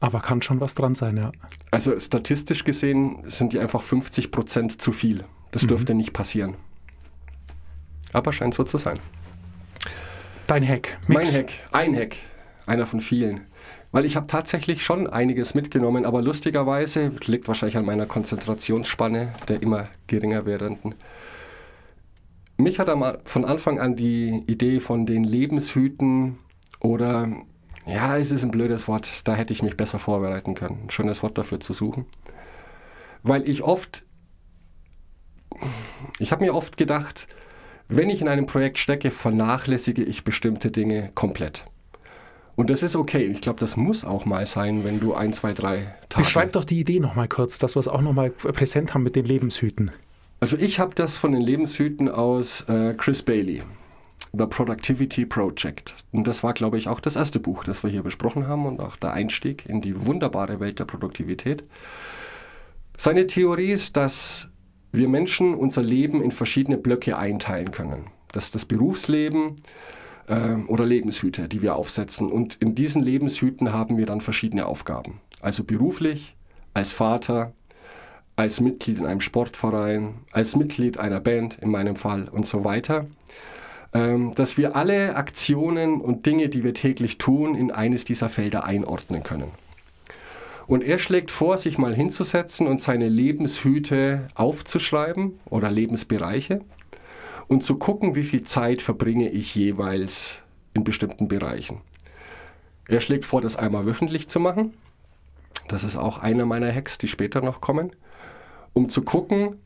Aber 0.00 0.20
kann 0.20 0.42
schon 0.42 0.60
was 0.60 0.74
dran 0.74 0.94
sein, 0.94 1.16
ja. 1.16 1.32
Also 1.70 1.98
statistisch 1.98 2.64
gesehen 2.64 3.22
sind 3.26 3.52
die 3.52 3.58
einfach 3.58 3.82
50 3.82 4.30
Prozent 4.30 4.80
zu 4.80 4.92
viel. 4.92 5.24
Das 5.50 5.66
dürfte 5.66 5.94
nicht 5.94 6.12
passieren. 6.12 6.56
Aber 8.12 8.32
scheint 8.32 8.54
so 8.54 8.64
zu 8.64 8.78
sein. 8.78 8.98
Dein 10.52 10.68
Hack. 10.68 10.98
Mein 11.06 11.20
Mix. 11.20 11.38
Hack, 11.38 11.50
ein 11.72 11.96
Hack, 11.96 12.14
einer 12.66 12.84
von 12.84 13.00
vielen. 13.00 13.46
Weil 13.90 14.04
ich 14.04 14.16
habe 14.16 14.26
tatsächlich 14.26 14.84
schon 14.84 15.06
einiges 15.06 15.54
mitgenommen, 15.54 16.04
aber 16.04 16.20
lustigerweise 16.20 17.10
liegt 17.24 17.48
wahrscheinlich 17.48 17.78
an 17.78 17.86
meiner 17.86 18.04
Konzentrationsspanne, 18.04 19.32
der 19.48 19.62
immer 19.62 19.88
geringer 20.08 20.44
werdenden. 20.44 20.94
Mich 22.58 22.78
hat 22.78 22.90
am- 22.90 23.16
von 23.24 23.46
Anfang 23.46 23.80
an 23.80 23.96
die 23.96 24.44
Idee 24.46 24.78
von 24.80 25.06
den 25.06 25.24
Lebenshüten 25.24 26.36
oder, 26.80 27.28
ja, 27.86 28.18
es 28.18 28.30
ist 28.30 28.42
ein 28.44 28.50
blödes 28.50 28.86
Wort, 28.88 29.26
da 29.26 29.34
hätte 29.34 29.54
ich 29.54 29.62
mich 29.62 29.78
besser 29.78 29.98
vorbereiten 29.98 30.54
können, 30.54 30.80
ein 30.84 30.90
schönes 30.90 31.22
Wort 31.22 31.38
dafür 31.38 31.60
zu 31.60 31.72
suchen. 31.72 32.04
Weil 33.22 33.48
ich 33.48 33.62
oft, 33.62 34.04
ich 36.18 36.30
habe 36.30 36.44
mir 36.44 36.54
oft 36.54 36.76
gedacht, 36.76 37.26
wenn 37.88 38.10
ich 38.10 38.20
in 38.20 38.28
einem 38.28 38.46
Projekt 38.46 38.78
stecke, 38.78 39.10
vernachlässige 39.10 40.02
ich 40.02 40.24
bestimmte 40.24 40.70
Dinge 40.70 41.10
komplett. 41.14 41.64
Und 42.54 42.70
das 42.70 42.82
ist 42.82 42.96
okay. 42.96 43.24
Ich 43.24 43.40
glaube, 43.40 43.60
das 43.60 43.76
muss 43.76 44.04
auch 44.04 44.24
mal 44.24 44.44
sein, 44.46 44.84
wenn 44.84 45.00
du 45.00 45.14
ein, 45.14 45.32
zwei, 45.32 45.52
drei 45.52 45.94
Tage. 46.08 46.24
Beschreib 46.24 46.52
doch 46.52 46.64
die 46.64 46.80
Idee 46.80 47.00
nochmal 47.00 47.28
kurz, 47.28 47.58
dass 47.58 47.74
wir 47.74 47.80
es 47.80 47.88
auch 47.88 48.02
nochmal 48.02 48.30
präsent 48.30 48.94
haben 48.94 49.02
mit 49.02 49.16
den 49.16 49.24
Lebenshüten. 49.24 49.90
Also 50.40 50.56
ich 50.56 50.78
habe 50.78 50.94
das 50.94 51.16
von 51.16 51.32
den 51.32 51.40
Lebenshüten 51.40 52.08
aus 52.08 52.62
äh, 52.68 52.94
Chris 52.94 53.22
Bailey, 53.22 53.62
The 54.32 54.46
Productivity 54.46 55.24
Project. 55.24 55.94
Und 56.10 56.26
das 56.26 56.42
war, 56.42 56.52
glaube 56.52 56.78
ich, 56.78 56.88
auch 56.88 57.00
das 57.00 57.16
erste 57.16 57.40
Buch, 57.40 57.64
das 57.64 57.82
wir 57.82 57.90
hier 57.90 58.02
besprochen 58.02 58.48
haben 58.48 58.66
und 58.66 58.80
auch 58.80 58.96
der 58.96 59.12
Einstieg 59.12 59.66
in 59.68 59.80
die 59.80 60.06
wunderbare 60.06 60.60
Welt 60.60 60.78
der 60.78 60.84
Produktivität. 60.84 61.64
Seine 62.98 63.26
Theorie 63.26 63.72
ist, 63.72 63.96
dass 63.96 64.48
wir 64.92 65.08
Menschen 65.08 65.54
unser 65.54 65.82
Leben 65.82 66.22
in 66.22 66.30
verschiedene 66.30 66.76
Blöcke 66.76 67.16
einteilen 67.16 67.70
können. 67.70 68.06
Das 68.32 68.46
ist 68.46 68.54
das 68.54 68.64
Berufsleben 68.64 69.56
äh, 70.26 70.54
oder 70.68 70.86
Lebenshüte, 70.86 71.48
die 71.48 71.62
wir 71.62 71.76
aufsetzen. 71.76 72.30
Und 72.30 72.56
in 72.56 72.74
diesen 72.74 73.02
Lebenshüten 73.02 73.72
haben 73.72 73.96
wir 73.96 74.06
dann 74.06 74.20
verschiedene 74.20 74.66
Aufgaben. 74.66 75.20
Also 75.40 75.64
beruflich, 75.64 76.36
als 76.74 76.92
Vater, 76.92 77.52
als 78.36 78.60
Mitglied 78.60 78.98
in 78.98 79.06
einem 79.06 79.20
Sportverein, 79.20 80.14
als 80.30 80.56
Mitglied 80.56 80.98
einer 80.98 81.20
Band 81.20 81.58
in 81.60 81.70
meinem 81.70 81.96
Fall 81.96 82.28
und 82.30 82.46
so 82.46 82.64
weiter, 82.64 83.06
ähm, 83.94 84.32
dass 84.34 84.56
wir 84.56 84.74
alle 84.76 85.16
Aktionen 85.16 86.00
und 86.00 86.24
Dinge, 86.26 86.48
die 86.48 86.64
wir 86.64 86.74
täglich 86.74 87.18
tun, 87.18 87.54
in 87.54 87.70
eines 87.70 88.04
dieser 88.04 88.28
Felder 88.28 88.64
einordnen 88.64 89.22
können. 89.22 89.50
Und 90.66 90.84
er 90.84 90.98
schlägt 90.98 91.30
vor, 91.30 91.58
sich 91.58 91.78
mal 91.78 91.94
hinzusetzen 91.94 92.66
und 92.66 92.80
seine 92.80 93.08
Lebenshüte 93.08 94.28
aufzuschreiben 94.34 95.38
oder 95.46 95.70
Lebensbereiche 95.70 96.60
und 97.48 97.64
zu 97.64 97.76
gucken, 97.76 98.14
wie 98.14 98.24
viel 98.24 98.44
Zeit 98.44 98.82
verbringe 98.82 99.28
ich 99.28 99.54
jeweils 99.54 100.42
in 100.74 100.84
bestimmten 100.84 101.28
Bereichen. 101.28 101.80
Er 102.88 103.00
schlägt 103.00 103.26
vor, 103.26 103.40
das 103.40 103.56
einmal 103.56 103.86
wöchentlich 103.86 104.28
zu 104.28 104.40
machen. 104.40 104.74
Das 105.68 105.84
ist 105.84 105.96
auch 105.96 106.18
einer 106.18 106.46
meiner 106.46 106.72
Hacks, 106.72 106.98
die 106.98 107.08
später 107.08 107.40
noch 107.40 107.60
kommen, 107.60 107.90
um 108.72 108.88
zu 108.88 109.02
gucken, 109.02 109.56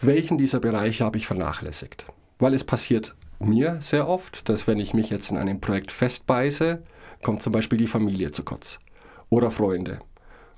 welchen 0.00 0.38
dieser 0.38 0.60
Bereiche 0.60 1.04
habe 1.04 1.18
ich 1.18 1.26
vernachlässigt. 1.26 2.06
Weil 2.38 2.54
es 2.54 2.64
passiert 2.64 3.14
mir 3.38 3.78
sehr 3.80 4.08
oft, 4.08 4.48
dass 4.48 4.66
wenn 4.66 4.78
ich 4.78 4.94
mich 4.94 5.10
jetzt 5.10 5.30
in 5.30 5.36
einem 5.36 5.60
Projekt 5.60 5.92
festbeiße, 5.92 6.82
kommt 7.22 7.42
zum 7.42 7.52
Beispiel 7.52 7.78
die 7.78 7.86
Familie 7.86 8.30
zu 8.30 8.44
kurz 8.44 8.78
oder 9.30 9.50
Freunde 9.50 10.00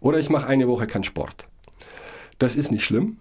oder 0.00 0.18
ich 0.18 0.30
mache 0.30 0.48
eine 0.48 0.68
Woche 0.68 0.86
keinen 0.86 1.04
Sport. 1.04 1.46
Das 2.38 2.56
ist 2.56 2.70
nicht 2.70 2.84
schlimm, 2.84 3.18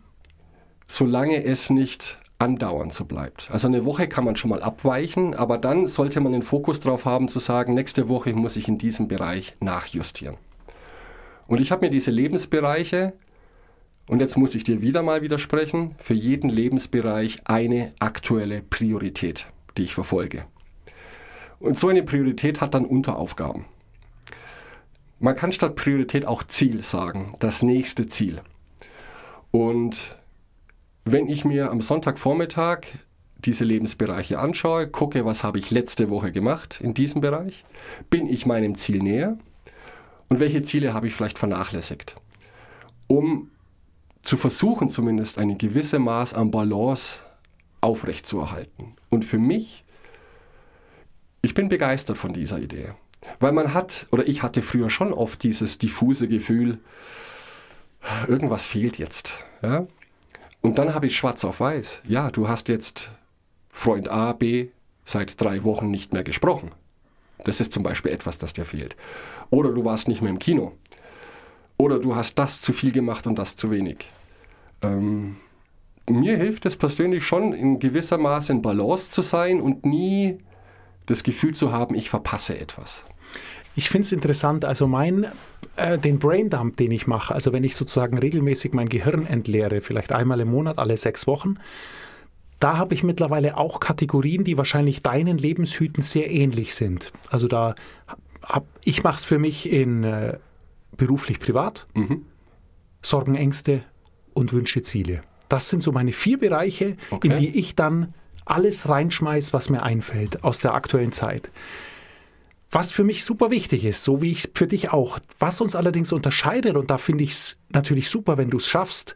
solange 0.87 1.43
es 1.43 1.69
nicht 1.69 2.19
andauernd 2.39 2.93
so 2.93 3.05
bleibt. 3.05 3.49
Also 3.51 3.67
eine 3.67 3.85
Woche 3.85 4.07
kann 4.07 4.23
man 4.23 4.35
schon 4.35 4.51
mal 4.51 4.61
abweichen, 4.61 5.33
aber 5.33 5.57
dann 5.57 5.87
sollte 5.87 6.19
man 6.19 6.33
den 6.33 6.43
Fokus 6.43 6.79
darauf 6.79 7.05
haben 7.05 7.27
zu 7.27 7.39
sagen, 7.39 7.73
nächste 7.73 8.09
Woche 8.09 8.33
muss 8.33 8.55
ich 8.55 8.67
in 8.67 8.77
diesem 8.77 9.07
Bereich 9.07 9.53
nachjustieren. 9.59 10.37
Und 11.47 11.61
ich 11.61 11.71
habe 11.71 11.85
mir 11.85 11.89
diese 11.89 12.11
Lebensbereiche, 12.11 13.13
und 14.07 14.19
jetzt 14.19 14.37
muss 14.37 14.55
ich 14.55 14.63
dir 14.63 14.81
wieder 14.81 15.01
mal 15.01 15.21
widersprechen, 15.21 15.95
für 15.97 16.13
jeden 16.13 16.49
Lebensbereich 16.49 17.39
eine 17.45 17.93
aktuelle 17.99 18.61
Priorität, 18.61 19.47
die 19.77 19.83
ich 19.83 19.93
verfolge. 19.93 20.45
Und 21.59 21.77
so 21.77 21.87
eine 21.87 22.03
Priorität 22.03 22.61
hat 22.61 22.75
dann 22.75 22.85
Unteraufgaben. 22.85 23.65
Man 25.19 25.35
kann 25.35 25.51
statt 25.51 25.75
Priorität 25.75 26.25
auch 26.25 26.43
Ziel 26.43 26.83
sagen, 26.83 27.35
das 27.39 27.63
nächste 27.63 28.07
Ziel. 28.07 28.41
Und 29.51 30.17
wenn 31.05 31.27
ich 31.27 31.45
mir 31.45 31.71
am 31.71 31.81
Sonntagvormittag 31.81 32.81
diese 33.39 33.63
Lebensbereiche 33.63 34.39
anschaue, 34.39 34.87
gucke, 34.87 35.25
was 35.25 35.43
habe 35.43 35.59
ich 35.59 35.71
letzte 35.71 36.09
Woche 36.09 36.31
gemacht 36.31 36.79
in 36.81 36.93
diesem 36.93 37.21
Bereich, 37.21 37.65
bin 38.09 38.27
ich 38.27 38.45
meinem 38.45 38.75
Ziel 38.75 39.01
näher 39.01 39.37
und 40.29 40.39
welche 40.39 40.61
Ziele 40.61 40.93
habe 40.93 41.07
ich 41.07 41.13
vielleicht 41.13 41.39
vernachlässigt, 41.39 42.15
um 43.07 43.49
zu 44.21 44.37
versuchen, 44.37 44.89
zumindest 44.89 45.37
eine 45.37 45.55
gewisse 45.55 45.99
Maß 45.99 46.33
an 46.33 46.51
Balance 46.51 47.17
aufrechtzuerhalten. 47.79 48.95
Und 49.09 49.23
für 49.23 49.37
mich, 49.37 49.85
ich 51.41 51.53
bin 51.53 51.69
begeistert 51.69 52.17
von 52.17 52.33
dieser 52.33 52.59
Idee. 52.59 52.89
Weil 53.39 53.51
man 53.51 53.73
hat, 53.73 54.07
oder 54.11 54.27
ich 54.27 54.43
hatte 54.43 54.61
früher 54.61 54.89
schon 54.89 55.13
oft 55.13 55.43
dieses 55.43 55.77
diffuse 55.77 56.27
Gefühl, 56.27 56.79
irgendwas 58.27 58.65
fehlt 58.65 58.97
jetzt. 58.97 59.45
Ja? 59.61 59.87
Und 60.61 60.79
dann 60.79 60.93
habe 60.93 61.07
ich 61.07 61.15
schwarz 61.15 61.45
auf 61.45 61.59
weiß. 61.59 62.01
Ja, 62.07 62.31
du 62.31 62.47
hast 62.47 62.67
jetzt 62.67 63.11
Freund 63.69 64.09
A, 64.09 64.33
B 64.33 64.69
seit 65.05 65.39
drei 65.39 65.63
Wochen 65.63 65.89
nicht 65.89 66.13
mehr 66.13 66.23
gesprochen. 66.23 66.71
Das 67.45 67.61
ist 67.61 67.71
zum 67.71 67.83
Beispiel 67.83 68.11
etwas, 68.11 68.37
das 68.37 68.53
dir 68.53 68.65
fehlt. 68.65 68.95
Oder 69.49 69.71
du 69.71 69.85
warst 69.85 70.07
nicht 70.07 70.21
mehr 70.21 70.31
im 70.31 70.39
Kino. 70.39 70.73
Oder 71.77 71.99
du 71.99 72.15
hast 72.15 72.35
das 72.39 72.59
zu 72.59 72.73
viel 72.73 72.91
gemacht 72.91 73.27
und 73.27 73.37
das 73.37 73.55
zu 73.55 73.69
wenig. 73.69 74.05
Ähm, 74.81 75.37
mir 76.09 76.37
hilft 76.37 76.65
es 76.65 76.75
persönlich 76.75 77.25
schon, 77.25 77.53
in 77.53 77.79
gewisser 77.79 78.17
Maße 78.17 78.51
in 78.51 78.61
Balance 78.61 79.11
zu 79.11 79.21
sein 79.21 79.61
und 79.61 79.85
nie 79.85 80.39
das 81.05 81.23
Gefühl 81.23 81.53
zu 81.53 81.71
haben, 81.71 81.95
ich 81.95 82.09
verpasse 82.09 82.59
etwas. 82.59 83.05
Ich 83.77 83.89
finde 83.89 84.07
es 84.07 84.11
interessant, 84.11 84.65
also 84.65 84.87
mein, 84.87 85.27
äh, 85.75 85.99
den 85.99 86.17
Braindump, 86.17 86.77
den 86.77 86.91
ich 86.91 87.05
mache, 87.05 87.35
also 87.35 87.53
wenn 87.53 87.63
ich 87.63 87.75
sozusagen 87.75 88.17
regelmäßig 88.17 88.73
mein 88.73 88.89
Gehirn 88.89 89.27
entleere, 89.27 89.81
vielleicht 89.81 90.15
einmal 90.15 90.39
im 90.39 90.47
Monat, 90.47 90.79
alle 90.79 90.97
sechs 90.97 91.27
Wochen, 91.27 91.59
da 92.59 92.77
habe 92.77 92.95
ich 92.95 93.03
mittlerweile 93.03 93.55
auch 93.55 93.79
Kategorien, 93.79 94.43
die 94.43 94.57
wahrscheinlich 94.57 95.03
deinen 95.03 95.37
Lebenshüten 95.37 96.01
sehr 96.01 96.31
ähnlich 96.31 96.73
sind. 96.73 97.11
Also 97.29 97.47
da 97.47 97.75
hab, 98.41 98.65
ich 98.83 99.03
mache 99.03 99.17
es 99.17 99.23
für 99.23 99.37
mich 99.37 99.71
in 99.71 100.03
äh, 100.03 100.39
beruflich 100.97 101.39
privat, 101.39 101.85
mhm. 101.93 102.25
Sorgen, 103.03 103.35
Ängste 103.35 103.83
und 104.33 104.53
Wünsche, 104.53 104.81
Ziele. 104.81 105.21
Das 105.49 105.69
sind 105.69 105.83
so 105.83 105.91
meine 105.91 106.13
vier 106.13 106.39
Bereiche, 106.39 106.97
okay. 107.11 107.27
in 107.27 107.37
die 107.37 107.59
ich 107.59 107.75
dann 107.75 108.15
alles 108.43 108.89
reinschmeiß, 108.89 109.53
was 109.53 109.69
mir 109.69 109.83
einfällt 109.83 110.43
aus 110.43 110.61
der 110.61 110.73
aktuellen 110.73 111.11
Zeit. 111.11 111.51
Was 112.71 112.91
für 112.91 113.03
mich 113.03 113.23
super 113.23 113.49
wichtig 113.49 113.85
ist, 113.85 114.03
so 114.03 114.21
wie 114.21 114.31
ich 114.31 114.49
für 114.53 114.67
dich 114.67 114.91
auch. 114.91 115.19
Was 115.39 115.61
uns 115.61 115.75
allerdings 115.75 116.11
unterscheidet, 116.11 116.75
und 116.75 116.89
da 116.91 116.97
finde 116.97 117.23
ich 117.23 117.31
es 117.31 117.57
natürlich 117.69 118.09
super, 118.09 118.37
wenn 118.37 118.49
du 118.49 118.57
es 118.57 118.67
schaffst, 118.67 119.15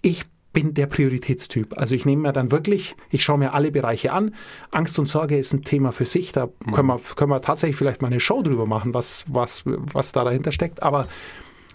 ich 0.00 0.24
bin 0.52 0.74
der 0.74 0.86
Prioritätstyp. 0.86 1.76
Also 1.76 1.94
ich 1.94 2.06
nehme 2.06 2.22
mir 2.22 2.32
dann 2.32 2.50
wirklich, 2.50 2.96
ich 3.10 3.22
schaue 3.22 3.38
mir 3.38 3.52
alle 3.52 3.70
Bereiche 3.70 4.12
an. 4.12 4.34
Angst 4.70 4.98
und 4.98 5.06
Sorge 5.06 5.36
ist 5.36 5.52
ein 5.52 5.62
Thema 5.62 5.92
für 5.92 6.06
sich. 6.06 6.32
Da 6.32 6.46
mhm. 6.46 6.72
können, 6.72 6.88
wir, 6.88 7.00
können 7.14 7.30
wir 7.30 7.42
tatsächlich 7.42 7.76
vielleicht 7.76 8.00
mal 8.00 8.08
eine 8.08 8.20
Show 8.20 8.42
drüber 8.42 8.66
machen, 8.66 8.94
was, 8.94 9.24
was, 9.28 9.62
was 9.66 10.12
da 10.12 10.24
dahinter 10.24 10.52
steckt. 10.52 10.82
Aber 10.82 11.06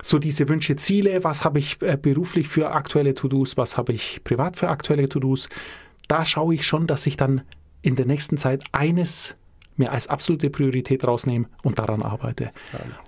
so 0.02 0.20
diese 0.20 0.50
Wünsche, 0.50 0.76
Ziele, 0.76 1.24
was 1.24 1.46
habe 1.46 1.60
ich 1.60 1.82
äh, 1.82 1.98
beruflich 2.02 2.48
für 2.48 2.72
aktuelle 2.72 3.14
To-Dos, 3.14 3.56
was 3.56 3.78
habe 3.78 3.94
ich 3.94 4.22
privat 4.24 4.58
für 4.58 4.70
aktuelle 4.70 5.08
To-Dos, 5.08 5.50
da 6.08 6.26
schaue 6.26 6.56
ich 6.56 6.66
schon, 6.66 6.88
dass 6.88 7.06
ich 7.06 7.16
dann 7.16 7.42
in 7.82 7.96
der 7.96 8.06
nächsten 8.06 8.38
Zeit 8.38 8.64
eines 8.72 9.36
mir 9.78 9.92
als 9.92 10.08
absolute 10.08 10.50
Priorität 10.50 11.08
rausnehme 11.08 11.46
und 11.64 11.80
daran 11.80 12.02
arbeite. 12.02 12.52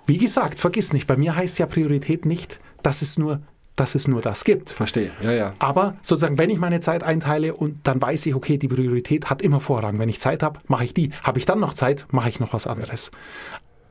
Wie 0.06 0.18
gesagt, 0.18 0.60
vergiss 0.60 0.92
nicht, 0.92 1.06
bei 1.06 1.16
mir 1.16 1.36
heißt 1.36 1.58
ja 1.58 1.66
Priorität 1.66 2.26
nicht, 2.26 2.60
dass 2.82 3.02
es 3.02 3.18
nur 3.18 3.40
dass 3.76 3.94
es 3.94 4.08
nur 4.08 4.22
das 4.22 4.44
gibt. 4.44 4.70
Verstehe, 4.70 5.10
ja, 5.22 5.32
ja. 5.32 5.52
Aber 5.58 5.96
sozusagen, 6.02 6.38
wenn 6.38 6.48
ich 6.48 6.58
meine 6.58 6.80
Zeit 6.80 7.02
einteile 7.02 7.54
und 7.54 7.86
dann 7.86 8.00
weiß 8.00 8.24
ich, 8.24 8.34
okay, 8.34 8.56
die 8.56 8.68
Priorität 8.68 9.28
hat 9.28 9.42
immer 9.42 9.60
Vorrang. 9.60 9.98
Wenn 9.98 10.08
ich 10.08 10.18
Zeit 10.18 10.42
habe, 10.42 10.60
mache 10.66 10.84
ich 10.84 10.94
die. 10.94 11.10
Habe 11.22 11.38
ich 11.38 11.44
dann 11.44 11.60
noch 11.60 11.74
Zeit, 11.74 12.06
mache 12.10 12.30
ich 12.30 12.40
noch 12.40 12.54
was 12.54 12.66
anderes. 12.66 13.10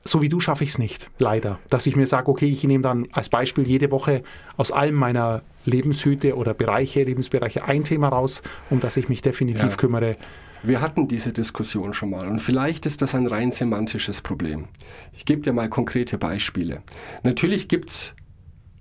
So 0.07 0.21
wie 0.21 0.29
du 0.29 0.39
schaffe 0.39 0.63
ich 0.63 0.69
es 0.69 0.77
nicht, 0.77 1.09
leider. 1.17 1.57
Dass 1.69 1.87
ich 1.87 1.95
mir 1.95 2.05
sage, 2.05 2.29
okay, 2.29 2.47
ich 2.47 2.63
nehme 2.63 2.83
dann 2.83 3.07
als 3.11 3.29
Beispiel 3.29 3.67
jede 3.67 3.89
Woche 3.89 4.21
aus 4.55 4.71
allem 4.71 4.93
meiner 4.93 5.41
Lebenshüte 5.65 6.35
oder 6.35 6.53
Bereiche, 6.53 7.03
Lebensbereiche 7.03 7.65
ein 7.65 7.83
Thema 7.83 8.09
raus, 8.09 8.43
um 8.69 8.79
das 8.79 8.97
ich 8.97 9.09
mich 9.09 9.23
definitiv 9.23 9.71
ja. 9.71 9.75
kümmere. 9.75 10.17
Wir 10.61 10.79
hatten 10.81 11.07
diese 11.07 11.31
Diskussion 11.31 11.93
schon 11.93 12.11
mal 12.11 12.27
und 12.27 12.39
vielleicht 12.39 12.85
ist 12.85 13.01
das 13.01 13.15
ein 13.15 13.25
rein 13.25 13.51
semantisches 13.51 14.21
Problem. 14.21 14.67
Ich 15.13 15.25
gebe 15.25 15.41
dir 15.41 15.53
mal 15.53 15.69
konkrete 15.69 16.19
Beispiele. 16.19 16.83
Natürlich 17.23 17.67
gibt 17.67 17.89
es, 17.89 18.13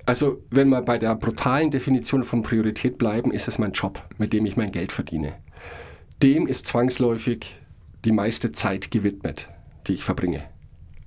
also 0.05 0.43
wenn 0.51 0.69
wir 0.69 0.83
bei 0.83 0.99
der 0.99 1.15
brutalen 1.15 1.71
Definition 1.71 2.25
von 2.25 2.43
Priorität 2.43 2.99
bleiben, 2.99 3.31
ist 3.33 3.49
es 3.49 3.59
mein 3.59 3.73
Job, 3.73 4.03
mit 4.19 4.35
dem 4.35 4.45
ich 4.45 4.59
mein 4.59 4.73
Geld 4.73 4.93
verdiene. 4.93 5.35
Dem 6.23 6.47
ist 6.47 6.67
zwangsläufig 6.67 7.57
die 8.05 8.13
meiste 8.13 8.53
Zeit 8.53 8.91
gewidmet, 8.91 9.49
die 9.87 9.95
ich 9.95 10.05
verbringe. 10.05 10.54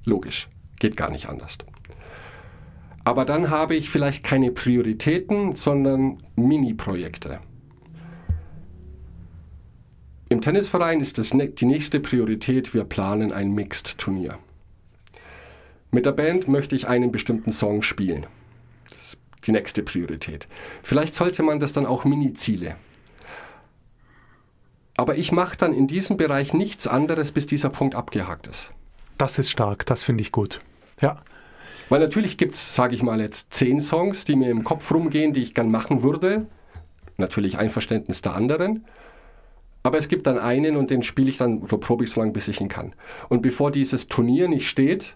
Logisch, 0.08 0.48
geht 0.80 0.96
gar 0.96 1.12
nicht 1.12 1.28
anders. 1.28 1.58
Aber 3.04 3.26
dann 3.26 3.50
habe 3.50 3.76
ich 3.76 3.90
vielleicht 3.90 4.24
keine 4.24 4.52
Prioritäten, 4.52 5.54
sondern 5.54 6.20
Mini-Projekte. 6.38 7.42
Im 10.30 10.40
Tennisverein 10.40 11.02
ist 11.02 11.18
das 11.18 11.32
die 11.32 11.66
nächste 11.66 12.00
Priorität, 12.00 12.74
wir 12.74 12.86
planen 12.86 13.34
ein 13.34 13.52
Mixed-Turnier. 13.52 14.40
Mit 15.92 16.06
der 16.06 16.14
Band 16.14 16.48
möchte 16.48 16.78
ich 16.78 16.88
einen 16.88 17.12
bestimmten 17.12 17.52
Song 17.52 17.82
spielen. 17.82 18.26
Das 18.90 19.02
ist 19.02 19.18
die 19.46 19.52
nächste 19.52 19.84
Priorität. 19.84 20.48
Vielleicht 20.84 21.16
sollte 21.16 21.44
man 21.44 21.60
das 21.60 21.74
dann 21.74 21.86
auch 21.86 22.06
Mini-Ziele. 22.06 22.78
Aber 24.96 25.18
ich 25.18 25.34
mache 25.34 25.58
dann 25.58 25.74
in 25.74 25.88
diesem 25.88 26.16
Bereich 26.16 26.54
nichts 26.54 26.88
anderes, 26.88 27.34
bis 27.34 27.46
dieser 27.46 27.70
Punkt 27.70 27.94
abgehakt 27.94 28.48
ist. 28.48 28.72
Das 29.18 29.40
ist 29.40 29.50
stark, 29.50 29.86
das 29.86 30.04
finde 30.04 30.22
ich 30.22 30.32
gut. 30.32 30.60
Ja. 31.02 31.22
Weil 31.90 32.00
natürlich 32.00 32.38
gibt 32.38 32.56
es, 32.56 32.76
sage 32.76 32.96
ich 32.96 33.02
mal 33.02 33.22
jetzt, 33.22 33.54
zehn 33.54 33.80
Songs, 33.80 34.26
die 34.26 34.36
mir 34.36 34.50
im 34.50 34.64
Kopf 34.64 34.92
rumgehen, 34.92 35.34
die 35.34 35.42
ich 35.42 35.54
gern 35.54 35.72
machen 35.72 36.04
würde. 36.04 36.46
Natürlich 37.18 37.58
Einverständnis 37.58 38.22
der 38.22 38.36
anderen. 38.36 38.86
Aber 39.84 39.98
es 39.98 40.10
gibt 40.10 40.28
dann 40.28 40.38
einen 40.38 40.76
und 40.76 40.92
den 40.92 41.02
spiele 41.02 41.30
ich 41.30 41.38
dann, 41.38 41.60
oder 41.60 41.78
probe 41.78 42.04
ich 42.04 42.12
so 42.12 42.20
lange, 42.20 42.34
bis 42.34 42.48
ich 42.50 42.60
ihn 42.60 42.68
kann. 42.68 42.94
Und 43.30 43.42
bevor 43.42 43.72
dieses 43.72 44.10
Turnier 44.10 44.50
nicht 44.50 44.68
steht, 44.68 45.16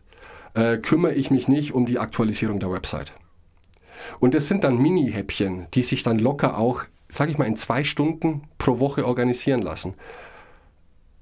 äh, 0.53 0.77
kümmere 0.77 1.13
ich 1.13 1.29
mich 1.29 1.47
nicht 1.47 1.73
um 1.73 1.85
die 1.85 1.99
Aktualisierung 1.99 2.59
der 2.59 2.71
Website. 2.71 3.13
Und 4.19 4.33
es 4.33 4.47
sind 4.47 4.63
dann 4.63 4.77
Mini-Häppchen, 4.77 5.67
die 5.73 5.83
sich 5.83 6.03
dann 6.03 6.19
locker 6.19 6.57
auch, 6.57 6.83
sage 7.07 7.31
ich 7.31 7.37
mal, 7.37 7.45
in 7.45 7.55
zwei 7.55 7.83
Stunden 7.83 8.43
pro 8.57 8.79
Woche 8.79 9.05
organisieren 9.05 9.61
lassen. 9.61 9.95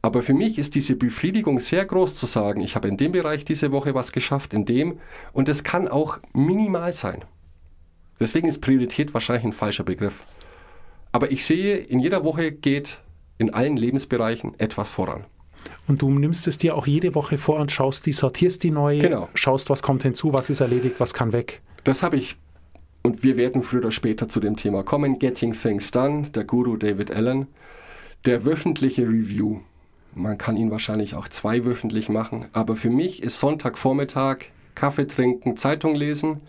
Aber 0.01 0.21
für 0.21 0.33
mich 0.33 0.57
ist 0.57 0.75
diese 0.75 0.95
Befriedigung 0.95 1.59
sehr 1.59 1.85
groß 1.85 2.15
zu 2.15 2.25
sagen, 2.25 2.61
ich 2.61 2.75
habe 2.75 2.87
in 2.87 2.97
dem 2.97 3.11
Bereich 3.11 3.43
diese 3.43 3.71
Woche 3.71 3.93
was 3.93 4.11
geschafft, 4.11 4.53
in 4.53 4.65
dem, 4.65 4.99
und 5.33 5.49
es 5.49 5.63
kann 5.63 5.87
auch 5.87 6.19
minimal 6.33 6.93
sein. 6.93 7.25
Deswegen 8.19 8.47
ist 8.47 8.61
Priorität 8.61 9.13
wahrscheinlich 9.13 9.45
ein 9.45 9.53
falscher 9.53 9.83
Begriff. 9.83 10.23
Aber 11.11 11.31
ich 11.31 11.45
sehe, 11.45 11.77
in 11.77 11.99
jeder 11.99 12.23
Woche 12.23 12.51
geht 12.51 13.01
in 13.37 13.53
allen 13.53 13.77
Lebensbereichen 13.77 14.57
etwas 14.59 14.91
voran. 14.91 15.25
Und 15.87 16.01
du 16.01 16.11
nimmst 16.11 16.47
es 16.47 16.57
dir 16.57 16.75
auch 16.75 16.87
jede 16.87 17.15
Woche 17.15 17.37
vor 17.37 17.59
und 17.59 17.71
schaust 17.71 18.05
die, 18.05 18.13
sortierst 18.13 18.63
die 18.63 18.71
neu, 18.71 18.99
genau. 18.99 19.27
schaust, 19.33 19.69
was 19.69 19.81
kommt 19.81 20.03
hinzu, 20.03 20.31
was 20.31 20.49
ist 20.49 20.61
erledigt, 20.61 20.99
was 20.99 21.13
kann 21.13 21.33
weg. 21.33 21.61
Das 21.83 22.03
habe 22.03 22.17
ich, 22.17 22.37
und 23.01 23.23
wir 23.23 23.37
werden 23.37 23.63
früher 23.63 23.79
oder 23.79 23.91
später 23.91 24.29
zu 24.29 24.39
dem 24.39 24.55
Thema 24.55 24.83
kommen, 24.83 25.19
Getting 25.19 25.53
Things 25.53 25.91
Done, 25.91 26.29
der 26.29 26.43
Guru 26.43 26.77
David 26.77 27.11
Allen, 27.11 27.47
der 28.25 28.45
wöchentliche 28.45 29.03
Review. 29.03 29.59
Man 30.13 30.37
kann 30.37 30.57
ihn 30.57 30.71
wahrscheinlich 30.71 31.15
auch 31.15 31.27
zweiwöchentlich 31.27 32.09
machen, 32.09 32.45
aber 32.53 32.75
für 32.75 32.89
mich 32.89 33.21
ist 33.21 33.39
Sonntagvormittag 33.39 34.45
Kaffee 34.75 35.07
trinken, 35.07 35.57
Zeitung 35.57 35.93
lesen 35.93 36.41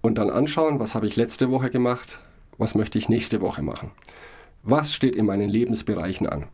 und 0.00 0.16
dann 0.16 0.30
anschauen, 0.30 0.80
was 0.80 0.94
habe 0.94 1.06
ich 1.06 1.16
letzte 1.16 1.50
Woche 1.50 1.70
gemacht, 1.70 2.18
was 2.58 2.74
möchte 2.74 2.98
ich 2.98 3.08
nächste 3.08 3.40
Woche 3.40 3.62
machen. 3.62 3.90
Was 4.62 4.94
steht 4.94 5.14
in 5.14 5.26
meinen 5.26 5.48
Lebensbereichen 5.48 6.26
an? 6.26 6.48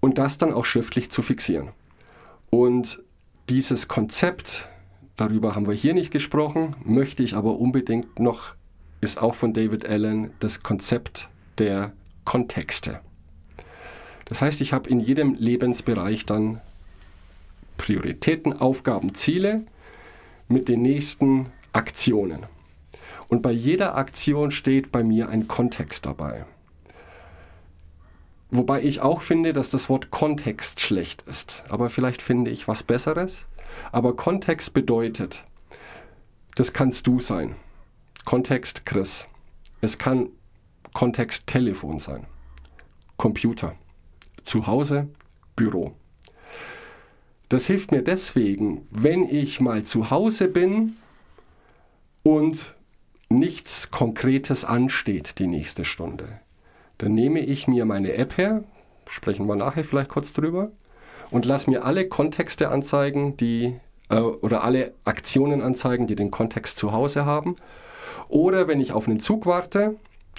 Und 0.00 0.18
das 0.18 0.38
dann 0.38 0.52
auch 0.52 0.64
schriftlich 0.64 1.10
zu 1.10 1.22
fixieren. 1.22 1.70
Und 2.50 3.02
dieses 3.48 3.88
Konzept, 3.88 4.68
darüber 5.16 5.54
haben 5.54 5.66
wir 5.66 5.74
hier 5.74 5.94
nicht 5.94 6.10
gesprochen, 6.10 6.76
möchte 6.84 7.22
ich 7.22 7.34
aber 7.34 7.58
unbedingt 7.58 8.18
noch, 8.18 8.54
ist 9.00 9.20
auch 9.20 9.34
von 9.34 9.52
David 9.52 9.88
Allen, 9.88 10.32
das 10.40 10.62
Konzept 10.62 11.28
der 11.58 11.92
Kontexte. 12.24 13.00
Das 14.28 14.42
heißt, 14.42 14.60
ich 14.60 14.72
habe 14.72 14.88
in 14.90 15.00
jedem 15.00 15.34
Lebensbereich 15.34 16.26
dann 16.26 16.60
Prioritäten, 17.76 18.52
Aufgaben, 18.52 19.14
Ziele 19.14 19.64
mit 20.48 20.68
den 20.68 20.82
nächsten 20.82 21.46
Aktionen. 21.72 22.44
Und 23.28 23.42
bei 23.42 23.52
jeder 23.52 23.96
Aktion 23.96 24.50
steht 24.50 24.90
bei 24.90 25.02
mir 25.02 25.28
ein 25.28 25.48
Kontext 25.48 26.06
dabei. 26.06 26.46
Wobei 28.50 28.82
ich 28.82 29.00
auch 29.00 29.20
finde, 29.20 29.52
dass 29.52 29.68
das 29.68 29.88
Wort 29.90 30.10
Kontext 30.10 30.80
schlecht 30.80 31.22
ist. 31.22 31.62
Aber 31.68 31.90
vielleicht 31.90 32.22
finde 32.22 32.50
ich 32.50 32.66
was 32.66 32.82
Besseres. 32.82 33.46
Aber 33.92 34.16
Kontext 34.16 34.72
bedeutet, 34.72 35.44
das 36.54 36.72
kannst 36.72 37.06
du 37.06 37.20
sein. 37.20 37.56
Kontext 38.24 38.86
Chris. 38.86 39.26
Es 39.80 39.98
kann 39.98 40.30
Kontext 40.94 41.46
Telefon 41.46 41.98
sein. 41.98 42.26
Computer. 43.18 43.74
Zuhause, 44.48 45.08
Büro. 45.56 45.92
Das 47.48 47.66
hilft 47.66 47.92
mir 47.92 48.02
deswegen, 48.02 48.86
wenn 48.90 49.28
ich 49.28 49.60
mal 49.60 49.84
zu 49.84 50.10
Hause 50.10 50.48
bin 50.48 50.96
und 52.22 52.74
nichts 53.28 53.90
Konkretes 53.90 54.64
ansteht 54.64 55.38
die 55.38 55.46
nächste 55.46 55.84
Stunde, 55.84 56.40
dann 56.98 57.14
nehme 57.14 57.40
ich 57.40 57.68
mir 57.68 57.84
meine 57.84 58.14
App 58.14 58.36
her, 58.36 58.64
sprechen 59.06 59.46
wir 59.46 59.56
nachher 59.56 59.84
vielleicht 59.84 60.10
kurz 60.10 60.32
drüber, 60.32 60.70
und 61.30 61.44
lasse 61.44 61.70
mir 61.70 61.84
alle 61.84 62.08
Kontexte 62.08 62.70
anzeigen, 62.70 63.36
die 63.36 63.76
äh, 64.08 64.18
oder 64.18 64.64
alle 64.64 64.94
Aktionen 65.04 65.60
anzeigen, 65.60 66.06
die 66.06 66.16
den 66.16 66.30
Kontext 66.30 66.78
zu 66.78 66.92
Hause 66.92 67.26
haben. 67.26 67.56
Oder 68.28 68.66
wenn 68.66 68.80
ich 68.80 68.92
auf 68.92 69.08
einen 69.08 69.20
Zug 69.20 69.44
warte 69.46 69.96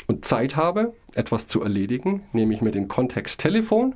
und 0.08 0.26
Zeit 0.26 0.56
habe, 0.56 0.94
etwas 1.14 1.48
zu 1.48 1.62
erledigen, 1.62 2.24
nehme 2.34 2.54
ich 2.54 2.62
mir 2.62 2.72
den 2.72 2.88
Kontext 2.88 3.40
Telefon, 3.40 3.96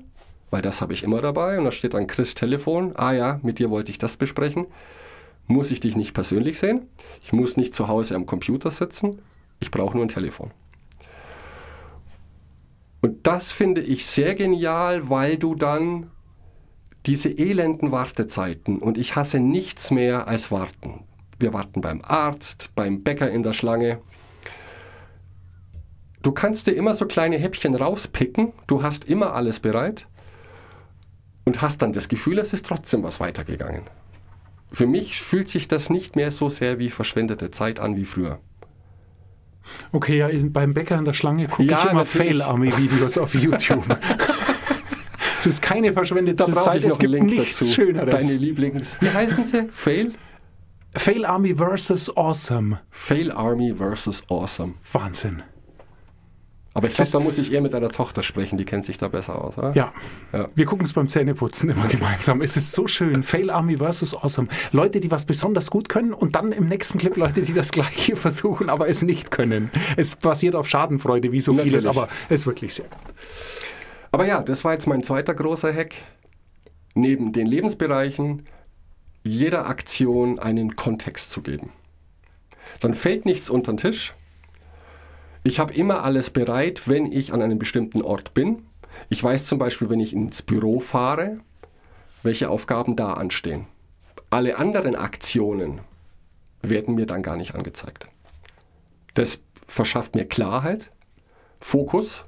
weil 0.52 0.62
das 0.62 0.82
habe 0.82 0.94
ich 0.94 1.04
immer 1.04 1.22
dabei 1.22 1.58
und 1.58 1.66
da 1.66 1.72
steht 1.72 1.94
dann 1.94 2.08
Chris 2.08 2.36
Telefon. 2.36 2.94
Ah 2.96 3.12
ja, 3.12 3.40
mit 3.44 3.60
dir 3.60 3.70
wollte 3.70 3.92
ich 3.92 3.98
das 3.98 4.18
besprechen. 4.18 4.68
Muss 5.48 5.72
ich 5.72 5.80
dich 5.80 5.96
nicht 5.96 6.14
persönlich 6.14 6.60
sehen? 6.60 6.88
Ich 7.24 7.34
muss 7.34 7.58
nicht 7.58 7.74
zu 7.74 7.88
Hause 7.88 8.16
am 8.16 8.26
Computer 8.26 8.72
sitzen. 8.72 9.22
Ich 9.60 9.72
brauche 9.72 9.96
nur 9.96 10.06
ein 10.06 10.10
Telefon. 10.10 10.52
Und 13.02 13.28
das 13.28 13.52
finde 13.52 13.82
ich 13.82 14.06
sehr 14.06 14.34
genial, 14.36 15.10
weil 15.10 15.38
du 15.38 15.56
dann 15.56 16.10
diese 17.06 17.30
elenden 17.30 17.92
Wartezeiten 17.92 18.80
und 18.80 18.98
ich 18.98 19.16
hasse 19.16 19.40
nichts 19.40 19.92
mehr 19.92 20.28
als 20.28 20.52
warten. 20.52 21.04
Wir 21.38 21.52
warten 21.52 21.82
beim 21.82 22.02
Arzt, 22.02 22.72
beim 22.76 23.04
Bäcker 23.04 23.30
in 23.30 23.44
der 23.44 23.52
Schlange. 23.52 24.00
Du 26.24 26.32
kannst 26.32 26.68
dir 26.68 26.72
immer 26.72 26.94
so 26.94 27.06
kleine 27.06 27.38
Häppchen 27.38 27.76
rauspicken, 27.76 28.54
du 28.66 28.82
hast 28.82 29.06
immer 29.06 29.34
alles 29.34 29.60
bereit 29.60 30.08
und 31.44 31.62
hast 31.62 31.82
dann 31.82 31.94
das 31.94 32.08
Gefühl, 32.08 32.40
es 32.40 32.54
ist 32.54 32.66
trotzdem 32.66 33.04
was 33.04 33.20
weitergegangen. 33.20 33.84
Für 34.72 34.88
mich 34.88 35.22
fühlt 35.22 35.50
sich 35.50 35.68
das 35.68 35.90
nicht 35.90 36.16
mehr 36.16 36.32
so 36.32 36.50
sehr 36.50 36.80
wie 36.80 36.90
verschwendete 36.90 37.52
Zeit 37.52 37.80
an 37.80 37.96
wie 37.98 38.06
früher. 38.06 38.40
Okay, 39.92 40.18
ja, 40.18 40.30
beim 40.44 40.74
Bäcker 40.74 40.98
in 40.98 41.06
der 41.06 41.14
Schlange 41.14 41.48
gucke 41.48 41.64
Ja, 41.64 41.84
ich 41.86 41.92
immer. 41.92 42.06
Fail-Army-Videos 42.06 43.18
auf 43.18 43.36
YouTube. 43.36 43.86
Es 45.40 45.48
ist 45.48 45.62
keine 45.62 45.92
verschwendete 45.92 46.50
Zeit, 46.54 46.86
es 46.86 46.98
gibt 46.98 47.22
nichts 47.22 47.60
dazu. 47.60 47.74
Schöneres. 47.74 48.12
Deine 48.12 48.34
Lieblings... 48.36 48.96
Wie 49.02 49.10
heißen 49.10 49.44
sie? 49.44 49.68
Fail? 49.74 50.14
Fail 50.94 51.26
Army 51.26 51.54
versus 51.54 52.16
Awesome. 52.16 52.80
Fail 52.90 53.30
Army 53.30 53.76
versus 53.76 54.24
Awesome. 54.30 54.76
Wahnsinn. 54.94 55.44
Aber 56.76 56.88
ich 56.88 56.96
glaube, 56.96 57.12
da 57.12 57.20
muss 57.20 57.38
ich 57.38 57.52
eher 57.54 57.62
mit 57.62 57.74
deiner 57.74 57.90
Tochter 57.90 58.24
sprechen, 58.24 58.58
die 58.58 58.66
kennt 58.66 58.84
sich 58.84 58.98
da 58.98 59.08
besser 59.08 59.44
aus. 59.44 59.58
Oder? 59.60 59.74
Ja. 59.76 59.94
Ja. 60.32 60.48
Wir 60.56 60.66
gucken 60.66 60.86
es 60.86 60.94
beim 60.94 61.08
Zähneputzen 61.08 61.70
immer 61.70 61.88
gemeinsam. 61.90 62.42
Es 62.42 62.58
ist 62.58 62.72
so 62.72 62.88
schön. 62.88 63.22
Fail 63.22 63.52
Army 63.52 63.78
versus 63.78 64.16
Awesome. 64.16 64.48
Leute, 64.72 65.00
die 65.00 65.12
was 65.12 65.26
besonders 65.26 65.70
gut 65.70 65.88
können 65.88 66.14
und 66.14 66.36
dann 66.36 66.52
im 66.52 66.68
nächsten 66.68 66.98
Clip 66.98 67.16
Leute, 67.16 67.44
die 67.44 67.54
das 67.54 67.72
Gleiche 67.72 68.16
versuchen, 68.16 68.70
aber 68.70 68.90
es 68.90 69.04
nicht 69.04 69.30
können. 69.30 69.70
Es 69.98 70.16
basiert 70.16 70.56
auf 70.56 70.68
Schadenfreude, 70.68 71.32
wie 71.32 71.42
so 71.42 71.54
vieles, 71.54 71.84
Natürlich. 71.84 71.98
aber 71.98 72.10
es 72.30 72.42
ist 72.42 72.48
wirklich 72.48 72.74
sehr 72.74 72.86
gut. 72.86 73.14
Aber 74.12 74.26
ja, 74.26 74.42
das 74.42 74.64
war 74.64 74.74
jetzt 74.74 74.88
mein 74.88 75.04
zweiter 75.04 75.36
großer 75.36 75.72
Hack. 75.74 75.94
Neben 76.96 77.34
den 77.34 77.46
Lebensbereichen 77.46 78.44
jeder 79.24 79.68
Aktion 79.68 80.38
einen 80.40 80.76
Kontext 80.76 81.32
zu 81.32 81.42
geben. 81.42 81.70
Dann 82.80 82.94
fällt 82.94 83.26
nichts 83.26 83.50
unter 83.50 83.74
den 83.74 83.78
Tisch. 83.78 84.14
Ich 85.44 85.60
habe 85.60 85.74
immer 85.74 86.04
alles 86.04 86.30
bereit, 86.30 86.88
wenn 86.88 87.12
ich 87.12 87.34
an 87.34 87.42
einem 87.42 87.60
bestimmten 87.60 88.02
Ort 88.02 88.34
bin. 88.34 88.66
Ich 89.10 89.22
weiß 89.22 89.46
zum 89.46 89.60
Beispiel, 89.60 89.90
wenn 89.90 90.00
ich 90.00 90.14
ins 90.14 90.42
Büro 90.42 90.80
fahre, 90.80 91.40
welche 92.22 92.50
Aufgaben 92.50 92.96
da 92.96 93.14
anstehen. 93.14 93.68
Alle 94.30 94.58
anderen 94.58 94.96
Aktionen 94.96 95.82
werden 96.62 96.96
mir 96.96 97.06
dann 97.06 97.22
gar 97.22 97.36
nicht 97.36 97.56
angezeigt. 97.56 98.08
Das 99.16 99.40
verschafft 99.68 100.16
mir 100.16 100.26
Klarheit, 100.26 100.92
Fokus 101.60 102.26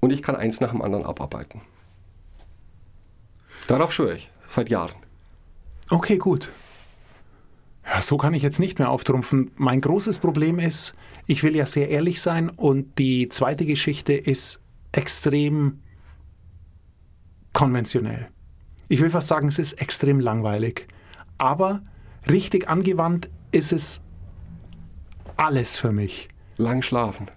und 0.00 0.10
ich 0.10 0.22
kann 0.22 0.36
eins 0.36 0.60
nach 0.60 0.70
dem 0.70 0.82
anderen 0.82 1.06
abarbeiten. 1.06 1.62
Darauf 3.66 3.92
schwöre 3.92 4.14
ich, 4.14 4.30
seit 4.46 4.68
Jahren. 4.68 4.94
Okay, 5.88 6.18
gut. 6.18 6.48
Ja, 7.96 8.02
so 8.02 8.18
kann 8.18 8.34
ich 8.34 8.42
jetzt 8.42 8.60
nicht 8.60 8.78
mehr 8.78 8.90
auftrumpfen. 8.90 9.52
Mein 9.56 9.80
großes 9.80 10.18
Problem 10.18 10.58
ist, 10.58 10.94
ich 11.24 11.42
will 11.42 11.56
ja 11.56 11.64
sehr 11.64 11.88
ehrlich 11.88 12.20
sein 12.20 12.50
und 12.50 12.98
die 12.98 13.30
zweite 13.30 13.64
Geschichte 13.64 14.12
ist 14.12 14.60
extrem 14.92 15.80
konventionell. 17.54 18.28
Ich 18.88 19.00
will 19.00 19.08
fast 19.08 19.28
sagen, 19.28 19.48
es 19.48 19.58
ist 19.58 19.80
extrem 19.80 20.20
langweilig. 20.20 20.88
Aber 21.38 21.80
richtig 22.28 22.68
angewandt 22.68 23.30
ist 23.50 23.72
es 23.72 24.02
alles 25.38 25.78
für 25.78 25.90
mich. 25.90 26.28
Lang 26.58 26.82
schlafen. 26.82 27.30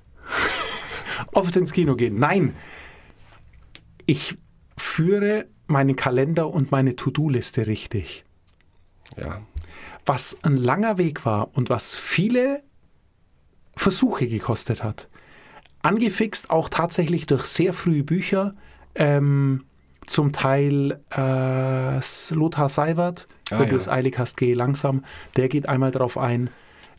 Oft 1.32 1.56
ins 1.56 1.72
Kino 1.72 1.95
gehen. 1.95 2.19
Nein, 2.19 2.54
ich 4.06 4.36
führe 4.76 5.45
meinen 5.67 5.95
Kalender 5.95 6.50
und 6.50 6.69
meine 6.69 6.98
To-Do-Liste 6.98 7.65
richtig. 7.65 8.26
Ja. 9.15 9.41
Was 10.06 10.38
ein 10.44 10.58
langer 10.58 10.98
Weg 10.98 11.26
war 11.26 11.50
und 11.56 11.70
was 11.70 11.96
viele 11.96 12.63
Versuche 13.76 14.28
gekostet 14.28 14.84
hat. 14.84 15.08
Angefixt 15.82 16.50
auch 16.50 16.68
tatsächlich 16.70 17.26
durch 17.28 17.46
sehr 17.46 17.74
frühe 17.74 18.04
Bücher, 18.04 18.56
ähm, 18.96 19.63
zum 20.06 20.34
Teil 20.34 21.00
äh, 21.15 22.00
Lothar 22.34 22.68
Seiwert, 22.70 23.28
Ah, 23.52 23.60
wenn 23.60 23.70
du 23.70 23.76
ja. 23.76 23.78
es 23.80 23.88
eilig 23.88 24.18
hast, 24.20 24.38
geh 24.38 24.54
langsam, 24.54 25.04
der 25.36 25.48
geht 25.50 25.68
einmal 25.70 25.92
drauf 25.92 26.18
ein, 26.18 26.50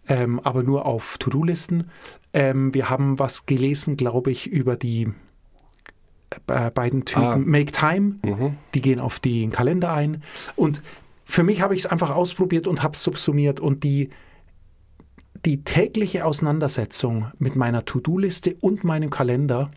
ähm, 0.08 0.40
aber 0.40 0.62
nur 0.62 0.86
auf 0.86 1.16
To-Do-Listen. 1.18 1.90
Ähm, 2.32 2.72
wir 2.74 2.88
haben 2.90 3.18
was 3.18 3.46
gelesen, 3.46 3.96
glaube 3.96 4.30
ich, 4.30 4.46
über 4.46 4.76
die 4.76 5.12
äh, 6.46 6.70
beiden 6.70 7.04
Typen 7.04 7.24
Ah. 7.24 7.36
Make 7.36 7.72
Time, 7.72 8.16
Mhm. 8.22 8.56
die 8.74 8.80
gehen 8.80 9.00
auf 9.00 9.18
den 9.20 9.50
Kalender 9.50 9.92
ein. 9.92 10.22
Und 10.56 10.80
für 11.30 11.44
mich 11.44 11.62
habe 11.62 11.74
ich 11.74 11.82
es 11.82 11.86
einfach 11.86 12.10
ausprobiert 12.10 12.66
und 12.66 12.82
habe 12.82 12.94
es 12.94 13.04
subsumiert. 13.04 13.60
Und 13.60 13.84
die, 13.84 14.10
die 15.46 15.62
tägliche 15.62 16.24
Auseinandersetzung 16.24 17.30
mit 17.38 17.54
meiner 17.54 17.84
To-Do-Liste 17.84 18.56
und 18.60 18.82
meinem 18.82 19.10
Kalender 19.10 19.70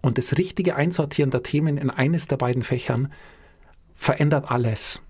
und 0.00 0.16
das 0.16 0.38
richtige 0.38 0.76
Einsortieren 0.76 1.32
der 1.32 1.42
Themen 1.42 1.76
in 1.76 1.90
eines 1.90 2.28
der 2.28 2.36
beiden 2.36 2.62
Fächern 2.62 3.12
verändert 3.94 4.50
alles. 4.52 5.02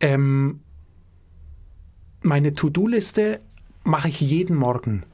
Ähm, 0.00 0.60
meine 2.22 2.54
To-Do-Liste 2.54 3.40
mache 3.84 4.08
ich 4.08 4.20
jeden 4.20 4.56
Morgen, 4.56 5.04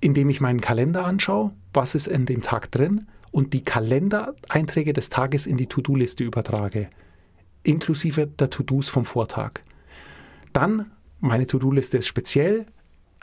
indem 0.00 0.30
ich 0.30 0.40
meinen 0.40 0.60
Kalender 0.60 1.04
anschaue, 1.04 1.52
was 1.72 1.94
ist 1.94 2.08
in 2.08 2.26
dem 2.26 2.42
Tag 2.42 2.72
drin 2.72 3.06
und 3.30 3.52
die 3.52 3.62
Kalendereinträge 3.62 4.92
des 4.92 5.10
Tages 5.10 5.46
in 5.46 5.56
die 5.56 5.66
To-Do-Liste 5.68 6.24
übertrage, 6.24 6.88
inklusive 7.66 8.26
der 8.26 8.50
To-Dos 8.50 8.88
vom 8.88 9.04
Vortag. 9.04 9.60
Dann, 10.52 10.90
meine 11.20 11.46
To-Do-Liste 11.46 11.98
ist 11.98 12.06
speziell, 12.06 12.66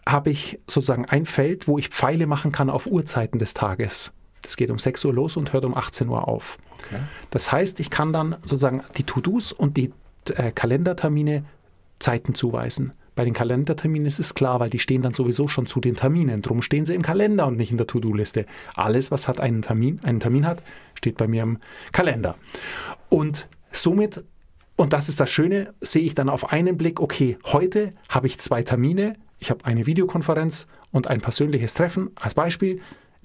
habe 0.08 0.30
ich 0.30 0.60
sozusagen 0.68 1.06
ein 1.06 1.26
Feld, 1.26 1.68
wo 1.68 1.78
ich 1.78 1.90
Pfeile 1.90 2.28
machen 2.28 2.52
kann 2.52 2.70
auf 2.70 2.88
Uhrzeiten 2.88 3.40
des 3.40 3.54
Tages. 3.54 4.12
Das 4.42 4.58
geht 4.58 4.70
um 4.70 4.78
6 4.78 5.06
Uhr 5.06 5.14
los 5.14 5.38
und 5.38 5.54
hört 5.54 5.64
um 5.64 5.76
18 5.76 6.10
Uhr 6.10 6.28
auf. 6.28 6.58
Okay. 6.86 7.00
Das 7.32 7.52
heißt, 7.52 7.80
ich 7.80 7.90
kann 7.90 8.12
dann 8.12 8.36
sozusagen 8.42 8.84
die 8.98 9.04
To-Dos 9.04 9.54
und 9.54 9.78
die 9.78 9.94
äh, 10.36 10.52
Kalendertermine 10.52 11.46
Zeiten 12.00 12.36
zuweisen. 12.36 12.94
Bei 13.16 13.24
den 13.26 13.34
Kalenderterminen 13.34 14.08
ist 14.08 14.20
es 14.20 14.34
klar, 14.34 14.60
weil 14.60 14.70
die 14.70 14.80
stehen 14.80 15.04
dann 15.04 15.14
sowieso 15.14 15.48
schon 15.48 15.68
zu 15.68 15.80
den 15.80 15.96
Terminen. 15.96 16.42
Drum 16.42 16.62
stehen 16.62 16.86
sie 16.86 16.96
im 16.96 17.04
Kalender 17.04 17.46
und 17.48 17.58
nicht 17.58 17.72
in 17.72 17.78
der 17.78 17.88
To-Do-Liste. 17.88 18.46
Alles, 18.76 19.12
was 19.12 19.28
hat 19.28 19.40
einen 19.40 19.62
Termin, 19.62 20.00
einen 20.04 20.20
Termin 20.20 20.48
hat, 20.48 20.64
steht 20.96 21.18
bei 21.18 21.28
mir 21.28 21.44
im 21.44 21.60
Kalender. 21.92 22.36
Und 23.10 23.48
somit, 23.72 24.24
und 24.76 24.94
das 24.94 25.10
ist 25.10 25.20
das 25.20 25.30
Schöne, 25.30 25.74
sehe 25.82 26.04
ich 26.04 26.16
dann 26.16 26.30
auf 26.30 26.52
einen 26.52 26.78
Blick, 26.78 27.00
okay, 27.00 27.38
heute 27.46 27.94
habe 28.10 28.28
ich 28.28 28.40
zwei 28.40 28.64
Termine. 28.64 29.16
Ich 29.40 29.52
habe 29.52 29.66
eine 29.66 29.86
Videokonferenz 29.86 30.68
und 30.92 31.08
ein 31.08 31.22
persönliches 31.22 31.74
Treffen 31.74 32.12
als 32.20 32.34
Beispiel. 32.34 32.82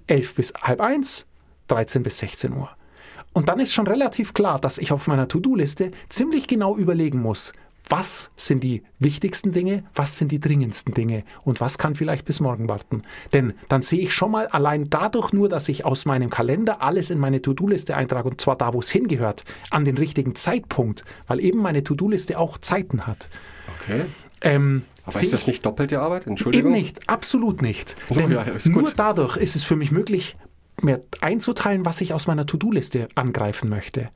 11 0.08 0.34
bis 0.34 0.52
halb 0.60 0.80
eins, 0.80 1.26
13 1.68 2.02
bis 2.02 2.18
16 2.18 2.52
Uhr. 2.52 2.70
Und 3.32 3.48
dann 3.48 3.60
ist 3.60 3.72
schon 3.72 3.86
relativ 3.86 4.34
klar, 4.34 4.58
dass 4.58 4.78
ich 4.78 4.92
auf 4.92 5.06
meiner 5.06 5.28
To-Do-Liste 5.28 5.92
ziemlich 6.08 6.46
genau 6.46 6.76
überlegen 6.76 7.20
muss, 7.20 7.52
was 7.88 8.30
sind 8.36 8.62
die 8.64 8.82
wichtigsten 8.98 9.52
Dinge, 9.52 9.84
was 9.94 10.18
sind 10.18 10.30
die 10.32 10.40
dringendsten 10.40 10.92
Dinge 10.94 11.24
und 11.44 11.60
was 11.60 11.78
kann 11.78 11.94
vielleicht 11.94 12.24
bis 12.26 12.40
morgen 12.40 12.68
warten. 12.68 13.02
Denn 13.32 13.54
dann 13.68 13.82
sehe 13.82 14.00
ich 14.00 14.12
schon 14.14 14.30
mal 14.30 14.46
allein 14.48 14.90
dadurch 14.90 15.32
nur, 15.32 15.48
dass 15.48 15.68
ich 15.68 15.84
aus 15.84 16.04
meinem 16.04 16.28
Kalender 16.30 16.82
alles 16.82 17.10
in 17.10 17.18
meine 17.18 17.40
To-Do-Liste 17.40 17.96
eintrage 17.96 18.28
und 18.28 18.40
zwar 18.40 18.56
da, 18.56 18.74
wo 18.74 18.80
es 18.80 18.90
hingehört, 18.90 19.44
an 19.70 19.84
den 19.84 19.96
richtigen 19.96 20.34
Zeitpunkt, 20.34 21.04
weil 21.26 21.40
eben 21.40 21.60
meine 21.60 21.82
To-Do-Liste 21.82 22.38
auch 22.38 22.58
Zeiten 22.58 23.06
hat. 23.06 23.28
Okay. 23.80 24.04
Ähm, 24.40 24.82
Aber 25.04 25.20
ist 25.20 25.32
das 25.32 25.40
ich- 25.42 25.46
nicht 25.46 25.66
doppelte 25.66 26.00
Arbeit? 26.00 26.26
Entschuldigung. 26.26 26.72
Eben 26.72 26.78
nicht, 26.78 27.08
absolut 27.08 27.62
nicht. 27.62 27.96
So, 28.08 28.20
Denn 28.20 28.30
ja, 28.30 28.44
nur 28.66 28.90
dadurch 28.94 29.36
ist 29.36 29.56
es 29.56 29.64
für 29.64 29.76
mich 29.76 29.90
möglich, 29.90 30.36
mir 30.80 31.02
einzuteilen, 31.20 31.84
was 31.84 32.00
ich 32.00 32.12
aus 32.14 32.26
meiner 32.26 32.46
To-Do-Liste 32.46 33.08
angreifen 33.16 33.68
möchte. 33.68 34.10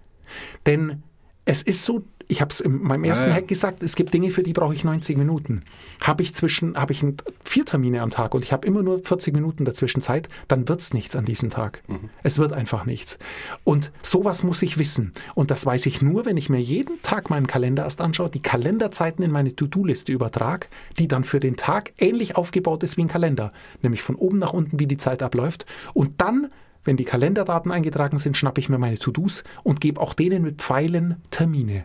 Denn 0.67 1.03
es 1.45 1.63
ist 1.63 1.85
so, 1.85 2.05
ich 2.29 2.41
habe 2.41 2.51
es 2.51 2.61
in 2.61 2.83
meinem 2.83 3.05
ersten 3.05 3.29
Ja. 3.29 3.35
Hack 3.35 3.49
gesagt, 3.49 3.83
es 3.83 3.97
gibt 3.97 4.15
Dinge, 4.15 4.31
für 4.31 4.45
die 4.45 4.53
brauche 4.53 4.73
ich 4.73 4.85
90 4.85 5.17
Minuten. 5.17 5.65
Habe 6.01 6.23
ich 6.23 6.35
zwischen, 6.35 6.77
habe 6.77 6.93
ich 6.93 7.05
vier 7.45 7.67
Termine 7.67 8.01
am 8.01 8.11
Tag 8.11 8.35
und 8.35 8.45
ich 8.45 8.53
habe 8.53 8.67
immer 8.67 8.83
nur 8.83 9.01
40 9.01 9.35
Minuten 9.35 9.65
dazwischen 9.65 10.03
Zeit, 10.03 10.29
dann 10.47 10.69
wird 10.69 10.81
es 10.81 10.95
nichts 10.95 11.17
an 11.17 11.25
diesem 11.25 11.51
Tag. 11.51 11.83
Es 12.23 12.39
wird 12.39 12.53
einfach 12.53 12.87
nichts. 12.87 13.19
Und 13.65 13.91
sowas 14.03 14.45
muss 14.45 14.63
ich 14.63 14.79
wissen. 14.79 15.13
Und 15.35 15.51
das 15.51 15.67
weiß 15.67 15.87
ich 15.87 16.01
nur, 16.01 16.25
wenn 16.25 16.37
ich 16.37 16.49
mir 16.49 16.61
jeden 16.61 17.03
Tag 17.03 17.29
meinen 17.29 17.49
Kalender 17.49 17.83
erst 17.85 18.01
anschaue, 18.01 18.31
die 18.31 18.43
Kalenderzeiten 18.43 19.25
in 19.25 19.33
meine 19.33 19.55
To-Do-Liste 19.55 20.13
übertrage, 20.13 20.69
die 20.99 21.09
dann 21.09 21.25
für 21.25 21.41
den 21.41 21.57
Tag 21.57 21.93
ähnlich 21.99 22.37
aufgebaut 22.37 22.85
ist 22.85 22.97
wie 22.97 23.03
ein 23.03 23.09
Kalender. 23.09 23.53
Nämlich 23.83 24.03
von 24.03 24.15
oben 24.15 24.39
nach 24.39 24.53
unten, 24.53 24.79
wie 24.79 24.87
die 24.87 24.97
Zeit 24.97 25.23
abläuft. 25.23 25.67
Und 25.93 26.21
dann 26.21 26.49
wenn 26.85 26.97
die 26.97 27.05
Kalenderdaten 27.05 27.71
eingetragen 27.71 28.19
sind, 28.19 28.37
schnappe 28.37 28.61
ich 28.61 28.69
mir 28.69 28.79
meine 28.79 28.99
To-Dos 28.99 29.45
und 29.63 29.81
gebe 29.81 30.01
auch 30.01 30.15
denen 30.15 30.43
mit 30.43 30.61
Pfeilen 30.61 31.17
Termine. 31.31 31.85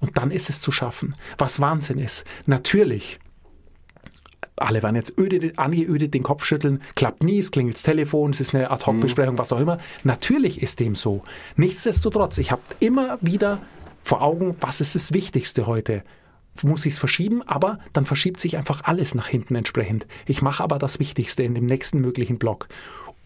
Und 0.00 0.16
dann 0.16 0.30
ist 0.30 0.48
es 0.48 0.60
zu 0.60 0.72
schaffen. 0.72 1.14
Was 1.36 1.60
Wahnsinn 1.60 1.98
ist. 1.98 2.24
Natürlich, 2.46 3.20
alle 4.56 4.82
werden 4.82 4.96
jetzt 4.96 5.18
öde, 5.18 5.52
angeödet, 5.56 6.14
den 6.14 6.22
Kopf 6.22 6.44
schütteln, 6.44 6.82
klappt 6.94 7.22
nie, 7.22 7.38
es 7.38 7.50
klingelt 7.50 7.76
das 7.76 7.82
Telefon, 7.82 8.30
es 8.30 8.40
ist 8.40 8.54
eine 8.54 8.70
Ad-Hoc-Besprechung, 8.70 9.38
was 9.38 9.52
auch 9.52 9.60
immer. 9.60 9.78
Natürlich 10.04 10.62
ist 10.62 10.80
dem 10.80 10.94
so. 10.96 11.22
Nichtsdestotrotz, 11.56 12.38
ich 12.38 12.50
habe 12.50 12.62
immer 12.78 13.18
wieder 13.20 13.60
vor 14.02 14.22
Augen, 14.22 14.56
was 14.60 14.80
ist 14.80 14.94
das 14.94 15.12
Wichtigste 15.12 15.66
heute. 15.66 16.02
Muss 16.62 16.84
ich 16.84 16.94
es 16.94 16.98
verschieben, 16.98 17.42
aber 17.46 17.78
dann 17.92 18.04
verschiebt 18.04 18.40
sich 18.40 18.56
einfach 18.56 18.82
alles 18.84 19.14
nach 19.14 19.28
hinten 19.28 19.54
entsprechend. 19.54 20.06
Ich 20.26 20.42
mache 20.42 20.62
aber 20.62 20.78
das 20.78 20.98
Wichtigste 20.98 21.42
in 21.42 21.54
dem 21.54 21.66
nächsten 21.66 22.00
möglichen 22.00 22.38
Block. 22.38 22.68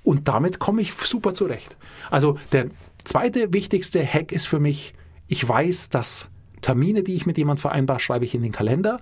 Und 0.04 0.28
damit 0.28 0.58
komme 0.58 0.82
ich 0.82 0.92
super 0.92 1.34
zurecht. 1.34 1.76
Also 2.10 2.38
der 2.52 2.68
zweite 3.04 3.52
wichtigste 3.52 4.04
Hack 4.06 4.30
ist 4.30 4.46
für 4.46 4.60
mich, 4.60 4.94
ich 5.26 5.46
weiß, 5.46 5.88
dass 5.88 6.30
Termine, 6.60 7.02
die 7.02 7.14
ich 7.14 7.26
mit 7.26 7.38
jemandem 7.38 7.62
vereinbar, 7.62 7.98
schreibe 7.98 8.24
ich 8.24 8.34
in 8.34 8.42
den 8.42 8.52
Kalender. 8.52 8.98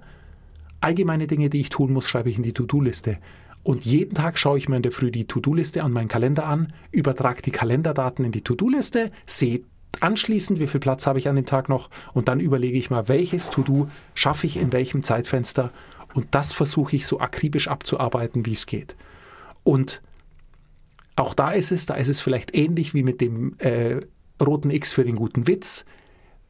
Allgemeine 0.81 1.27
Dinge, 1.27 1.51
die 1.51 1.61
ich 1.61 1.69
tun 1.69 1.93
muss, 1.93 2.09
schreibe 2.09 2.31
ich 2.31 2.37
in 2.37 2.43
die 2.45 2.55
To-Do-Liste. 2.55 3.19
Und 3.65 3.85
jeden 3.85 4.15
Tag 4.15 4.39
schaue 4.39 4.59
ich 4.59 4.69
mir 4.69 4.77
in 4.77 4.83
der 4.83 4.91
Früh 4.91 5.11
die 5.11 5.27
To-Do-Liste 5.27 5.83
an 5.83 5.93
meinen 5.93 6.09
Kalender 6.09 6.47
an, 6.47 6.73
übertrage 6.91 7.43
die 7.43 7.53
Kalenderdaten 7.53 8.25
in 8.25 8.33
die 8.33 8.43
To-Do-Liste, 8.43 9.13
sehe 9.27 9.63
anschließend, 10.01 10.59
wie 10.59 10.67
viel 10.67 10.81
Platz 10.81 11.07
habe 11.07 11.19
ich 11.19 11.29
an 11.29 11.37
dem 11.37 11.47
Tag 11.47 11.69
noch 11.69 11.91
und 12.15 12.29
dann 12.29 12.41
überlege 12.41 12.79
ich 12.79 12.91
mal, 12.91 13.09
welches 13.09 13.51
To-Do 13.51 13.89
schaffe 14.15 14.47
ich 14.47 14.57
in 14.57 14.73
welchem 14.73 15.03
Zeitfenster 15.03 15.71
und 16.15 16.29
das 16.33 16.53
versuche 16.53 16.97
ich 16.97 17.07
so 17.07 17.21
akribisch 17.21 17.69
abzuarbeiten, 17.69 18.47
wie 18.47 18.53
es 18.53 18.67
geht. 18.67 18.97
Und 19.65 20.03
auch 21.17 21.35
da 21.35 21.51
ist 21.51 21.73
es, 21.73 21.87
da 21.87 21.95
ist 21.95 22.09
es 22.09 22.21
vielleicht 22.21 22.57
ähnlich 22.57 22.95
wie 22.95 23.03
mit 23.03 23.21
dem 23.21 23.57
äh, 23.59 24.01
roten 24.41 24.71
X 24.71 24.93
für 24.93 25.05
den 25.05 25.17
guten 25.17 25.47
Witz. 25.47 25.85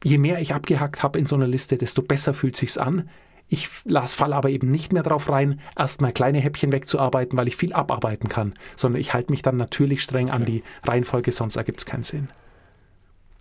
Je 0.03 0.17
mehr 0.17 0.39
ich 0.39 0.53
abgehackt 0.53 1.03
habe 1.03 1.19
in 1.19 1.25
so 1.25 1.35
einer 1.35 1.47
Liste, 1.47 1.77
desto 1.77 2.01
besser 2.01 2.33
fühlt 2.33 2.57
sich's 2.57 2.77
an. 2.77 3.09
Ich 3.49 3.67
falle 3.67 4.35
aber 4.35 4.49
eben 4.49 4.71
nicht 4.71 4.93
mehr 4.93 5.03
drauf 5.03 5.29
rein, 5.29 5.59
erstmal 5.77 6.11
kleine 6.11 6.39
Häppchen 6.39 6.71
wegzuarbeiten, 6.71 7.37
weil 7.37 7.47
ich 7.47 7.55
viel 7.55 7.73
abarbeiten 7.73 8.29
kann, 8.29 8.53
sondern 8.75 8.99
ich 8.99 9.13
halte 9.13 9.31
mich 9.31 9.41
dann 9.41 9.57
natürlich 9.57 10.01
streng 10.01 10.29
an 10.29 10.45
die 10.45 10.63
Reihenfolge, 10.83 11.31
sonst 11.31 11.57
ergibt 11.57 11.79
es 11.79 11.85
keinen 11.85 12.03
Sinn. 12.03 12.29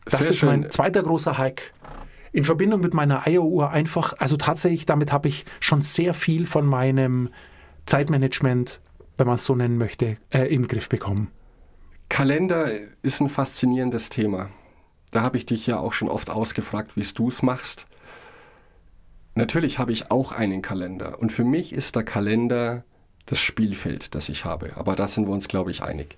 Das 0.05 0.19
Sehr 0.19 0.31
ist 0.31 0.37
schön. 0.39 0.49
mein 0.49 0.71
zweiter 0.71 1.03
großer 1.03 1.39
Hack. 1.39 1.73
In 2.33 2.45
Verbindung 2.45 2.81
mit 2.81 2.95
meiner 2.95 3.27
Eieruhr 3.27 3.71
einfach, 3.71 4.15
also 4.19 4.37
tatsächlich, 4.37 4.87
damit 4.87 5.13
habe 5.13 5.29
ich 5.29 5.45
schon 5.61 5.83
sehr 5.83 6.15
viel 6.15 6.47
von 6.47 6.67
meinem 6.67 7.29
Zeitmanagement, 7.87 8.81
wenn 9.17 9.27
man 9.27 9.37
es 9.37 9.45
so 9.45 9.55
nennen 9.55 9.79
möchte, 9.79 10.17
äh, 10.31 10.53
im 10.55 10.69
Griff 10.69 10.89
bekommen. 10.89 11.31
Kalender 12.09 12.71
ist 13.03 13.21
ein 13.21 13.29
faszinierendes 13.29 14.11
Thema. 14.11 14.51
Da 15.11 15.23
habe 15.23 15.37
ich 15.37 15.47
dich 15.47 15.67
ja 15.67 15.79
auch 15.79 15.93
schon 15.93 16.09
oft 16.09 16.31
ausgefragt, 16.31 16.97
wie 16.97 17.03
du 17.03 17.29
es 17.29 17.43
machst. 17.43 17.87
Natürlich 19.35 19.79
habe 19.79 19.93
ich 19.93 20.11
auch 20.11 20.33
einen 20.33 20.63
Kalender 20.63 21.19
und 21.21 21.33
für 21.33 21.45
mich 21.45 21.73
ist 21.73 21.97
der 21.97 22.03
Kalender 22.03 22.85
das 23.27 23.39
Spielfeld, 23.39 24.15
das 24.15 24.29
ich 24.29 24.45
habe. 24.45 24.73
Aber 24.77 24.95
da 24.95 25.07
sind 25.07 25.27
wir 25.27 25.33
uns, 25.33 25.49
glaube 25.49 25.71
ich, 25.71 25.83
einig. 25.83 26.17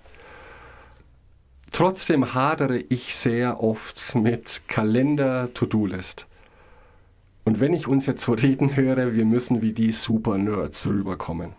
Trotzdem 1.71 2.33
hadere 2.33 2.77
ich 2.77 3.15
sehr 3.15 3.61
oft 3.61 4.15
mit 4.15 4.61
Kalender-To-Do-List. 4.67 6.27
Und 7.43 7.59
wenn 7.59 7.73
ich 7.73 7.87
uns 7.87 8.05
jetzt 8.05 8.23
so 8.23 8.33
reden 8.33 8.75
höre, 8.75 9.13
wir 9.13 9.25
müssen 9.25 9.61
wie 9.61 9.73
die 9.73 9.91
Super-Nerds 9.91 10.87
rüberkommen. 10.87 11.53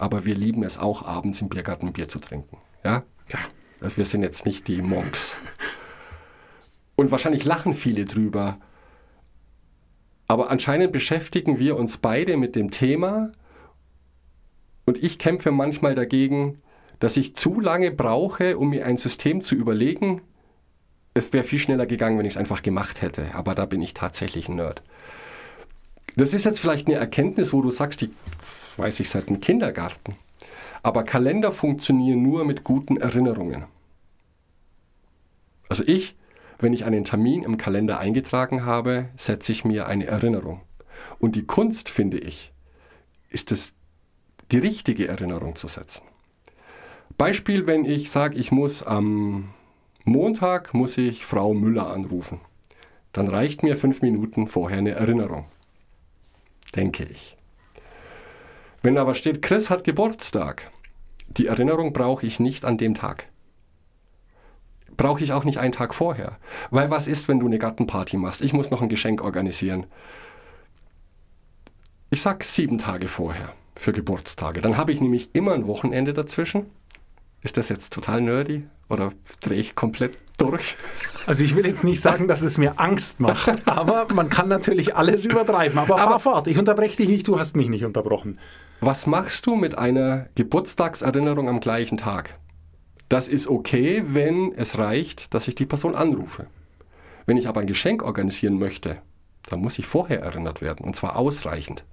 Aber 0.00 0.24
wir 0.24 0.34
lieben 0.34 0.62
es 0.62 0.78
auch, 0.78 1.04
abends 1.04 1.42
im 1.42 1.50
Biergarten 1.50 1.88
ein 1.88 1.92
Bier 1.92 2.08
zu 2.08 2.20
trinken. 2.20 2.56
Ja? 2.82 3.04
Ja. 3.28 3.38
Also 3.82 3.98
wir 3.98 4.06
sind 4.06 4.22
jetzt 4.22 4.46
nicht 4.46 4.66
die 4.66 4.80
Monks. 4.80 5.36
Und 6.96 7.10
wahrscheinlich 7.10 7.44
lachen 7.44 7.74
viele 7.74 8.06
drüber. 8.06 8.58
Aber 10.26 10.48
anscheinend 10.48 10.90
beschäftigen 10.90 11.58
wir 11.58 11.76
uns 11.76 11.98
beide 11.98 12.38
mit 12.38 12.56
dem 12.56 12.70
Thema. 12.70 13.32
Und 14.86 15.02
ich 15.02 15.18
kämpfe 15.18 15.50
manchmal 15.50 15.94
dagegen, 15.94 16.62
dass 16.98 17.18
ich 17.18 17.36
zu 17.36 17.60
lange 17.60 17.90
brauche, 17.90 18.56
um 18.56 18.70
mir 18.70 18.86
ein 18.86 18.96
System 18.96 19.42
zu 19.42 19.54
überlegen. 19.54 20.22
Es 21.12 21.34
wäre 21.34 21.44
viel 21.44 21.58
schneller 21.58 21.84
gegangen, 21.84 22.16
wenn 22.18 22.24
ich 22.24 22.34
es 22.34 22.38
einfach 22.38 22.62
gemacht 22.62 23.02
hätte. 23.02 23.34
Aber 23.34 23.54
da 23.54 23.66
bin 23.66 23.82
ich 23.82 23.92
tatsächlich 23.92 24.48
ein 24.48 24.56
Nerd. 24.56 24.82
Das 26.16 26.34
ist 26.34 26.44
jetzt 26.44 26.60
vielleicht 26.60 26.86
eine 26.86 26.96
Erkenntnis, 26.96 27.52
wo 27.52 27.62
du 27.62 27.70
sagst, 27.70 28.00
die 28.00 28.10
weiß 28.76 29.00
ich 29.00 29.08
seit 29.08 29.28
dem 29.28 29.40
Kindergarten. 29.40 30.16
Aber 30.82 31.04
Kalender 31.04 31.52
funktionieren 31.52 32.22
nur 32.22 32.44
mit 32.44 32.64
guten 32.64 32.96
Erinnerungen. 32.96 33.64
Also 35.68 35.84
ich, 35.86 36.16
wenn 36.58 36.72
ich 36.72 36.84
einen 36.84 37.04
Termin 37.04 37.42
im 37.42 37.56
Kalender 37.56 37.98
eingetragen 37.98 38.64
habe, 38.64 39.08
setze 39.16 39.52
ich 39.52 39.64
mir 39.64 39.86
eine 39.86 40.06
Erinnerung. 40.06 40.62
Und 41.18 41.36
die 41.36 41.44
Kunst, 41.44 41.88
finde 41.88 42.18
ich, 42.18 42.52
ist 43.28 43.52
es, 43.52 43.72
die 44.50 44.58
richtige 44.58 45.06
Erinnerung 45.06 45.54
zu 45.54 45.68
setzen. 45.68 46.02
Beispiel, 47.16 47.66
wenn 47.66 47.84
ich 47.84 48.10
sage, 48.10 48.36
ich 48.36 48.50
muss 48.50 48.82
am 48.82 49.50
Montag 50.04 50.74
muss 50.74 50.96
ich 50.98 51.24
Frau 51.24 51.54
Müller 51.54 51.88
anrufen. 51.88 52.40
Dann 53.12 53.28
reicht 53.28 53.62
mir 53.62 53.76
fünf 53.76 54.02
Minuten 54.02 54.46
vorher 54.46 54.78
eine 54.78 54.92
Erinnerung. 54.92 55.44
Denke 56.74 57.04
ich. 57.04 57.36
Wenn 58.82 58.96
aber 58.96 59.14
steht, 59.14 59.42
Chris 59.42 59.70
hat 59.70 59.84
Geburtstag, 59.84 60.70
die 61.28 61.46
Erinnerung 61.46 61.92
brauche 61.92 62.26
ich 62.26 62.40
nicht 62.40 62.64
an 62.64 62.78
dem 62.78 62.94
Tag. 62.94 63.26
Brauche 64.96 65.22
ich 65.22 65.32
auch 65.32 65.44
nicht 65.44 65.58
einen 65.58 65.72
Tag 65.72 65.94
vorher. 65.94 66.38
Weil 66.70 66.90
was 66.90 67.08
ist, 67.08 67.28
wenn 67.28 67.40
du 67.40 67.46
eine 67.46 67.58
Gartenparty 67.58 68.16
machst? 68.16 68.42
Ich 68.42 68.52
muss 68.52 68.70
noch 68.70 68.82
ein 68.82 68.88
Geschenk 68.88 69.22
organisieren. 69.22 69.86
Ich 72.10 72.22
sag 72.22 72.42
sieben 72.44 72.78
Tage 72.78 73.08
vorher 73.08 73.52
für 73.76 73.92
Geburtstage. 73.92 74.60
Dann 74.60 74.76
habe 74.76 74.92
ich 74.92 75.00
nämlich 75.00 75.30
immer 75.32 75.54
ein 75.54 75.66
Wochenende 75.66 76.12
dazwischen. 76.12 76.66
Ist 77.42 77.56
das 77.56 77.68
jetzt 77.68 77.92
total 77.92 78.20
nerdy 78.20 78.66
oder 78.90 79.10
drehe 79.40 79.60
ich 79.60 79.74
komplett 79.74 80.18
durch? 80.36 80.76
Also 81.26 81.44
ich 81.44 81.56
will 81.56 81.66
jetzt 81.66 81.84
nicht 81.84 82.00
sagen, 82.00 82.28
dass 82.28 82.42
es 82.42 82.58
mir 82.58 82.78
Angst 82.78 83.20
macht, 83.20 83.50
aber 83.68 84.06
man 84.14 84.28
kann 84.28 84.48
natürlich 84.48 84.96
alles 84.96 85.24
übertreiben. 85.24 85.78
Aber, 85.78 85.96
fahr 85.98 86.20
fort, 86.20 86.46
ich 86.46 86.58
unterbreche 86.58 86.96
dich 86.96 87.08
nicht, 87.08 87.28
du 87.28 87.38
hast 87.38 87.56
mich 87.56 87.68
nicht 87.68 87.84
unterbrochen. 87.84 88.38
Was 88.80 89.06
machst 89.06 89.46
du 89.46 89.56
mit 89.56 89.76
einer 89.76 90.26
Geburtstagserinnerung 90.34 91.48
am 91.48 91.60
gleichen 91.60 91.98
Tag? 91.98 92.38
Das 93.08 93.28
ist 93.28 93.48
okay, 93.48 94.04
wenn 94.06 94.52
es 94.52 94.78
reicht, 94.78 95.34
dass 95.34 95.48
ich 95.48 95.54
die 95.54 95.66
Person 95.66 95.94
anrufe. 95.94 96.46
Wenn 97.26 97.36
ich 97.36 97.48
aber 97.48 97.60
ein 97.60 97.66
Geschenk 97.66 98.02
organisieren 98.02 98.58
möchte, 98.58 99.02
dann 99.48 99.60
muss 99.60 99.78
ich 99.78 99.86
vorher 99.86 100.20
erinnert 100.20 100.62
werden 100.62 100.84
und 100.84 100.96
zwar 100.96 101.16
ausreichend. 101.16 101.84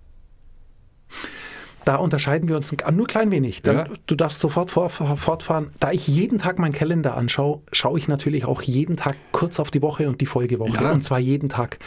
Da 1.87 1.95
unterscheiden 1.95 2.49
wir 2.49 2.57
uns 2.57 2.73
ein- 2.83 2.95
nur 2.97 3.07
klein 3.07 3.31
wenig. 3.31 3.61
Dann, 3.61 3.77
Ja. 3.77 3.85
Du 4.07 4.15
darfst 4.15 4.41
sofort 4.41 4.69
vor, 4.69 4.89
fortfahren. 4.89 5.71
Da 5.79 5.93
ich 5.93 6.05
jeden 6.05 6.37
Tag 6.37 6.59
meinen 6.59 6.73
Kalender 6.73 7.15
anschaue, 7.15 7.61
schaue 7.71 7.97
ich 7.97 8.09
natürlich 8.09 8.43
auch 8.43 8.61
jeden 8.61 8.97
Tag 8.97 9.15
kurz 9.31 9.57
auf 9.57 9.71
die 9.71 9.81
Woche 9.81 10.09
und 10.09 10.19
die 10.19 10.25
Folgewoche. 10.25 10.83
Ja. 10.83 10.91
Und 10.91 11.05
zwar 11.05 11.19
jeden 11.19 11.47
Tag. 11.47 11.79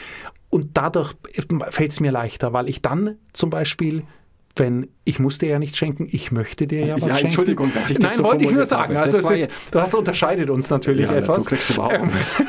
Und 0.48 0.70
dadurch 0.78 1.12
fällt 1.68 1.92
es 1.92 2.00
mir 2.00 2.12
leichter, 2.12 2.54
weil 2.54 2.70
ich 2.70 2.80
dann 2.80 3.16
zum 3.34 3.50
Beispiel 3.50 4.02
wenn 4.56 4.88
ich 5.04 5.20
muss 5.20 5.38
dir 5.38 5.48
ja 5.50 5.58
nichts 5.60 5.78
schenken, 5.78 6.08
ich 6.10 6.32
möchte 6.32 6.66
dir 6.66 6.84
ja 6.84 6.94
was 6.94 7.02
Ja, 7.02 7.08
schenken. 7.10 7.26
Entschuldigung, 7.26 7.72
dass 7.72 7.88
ich 7.90 7.98
das 7.98 8.10
Nein, 8.10 8.16
so 8.16 8.24
wollte 8.24 8.44
ich 8.44 8.50
nur 8.50 8.64
sagen. 8.64 8.96
habe. 8.96 9.04
Also 9.06 9.22
Das 9.22 9.30
ist, 9.40 9.62
das 9.70 9.94
unterscheidet 9.94 10.50
uns 10.50 10.68
natürlich 10.70 11.06
Ja, 11.06 11.14
etwas. 11.14 11.44
du 11.44 11.50
kriegst 11.50 11.70
überhaupt 11.70 11.94
Ähm, 11.94 12.06
nichts. 12.08 12.42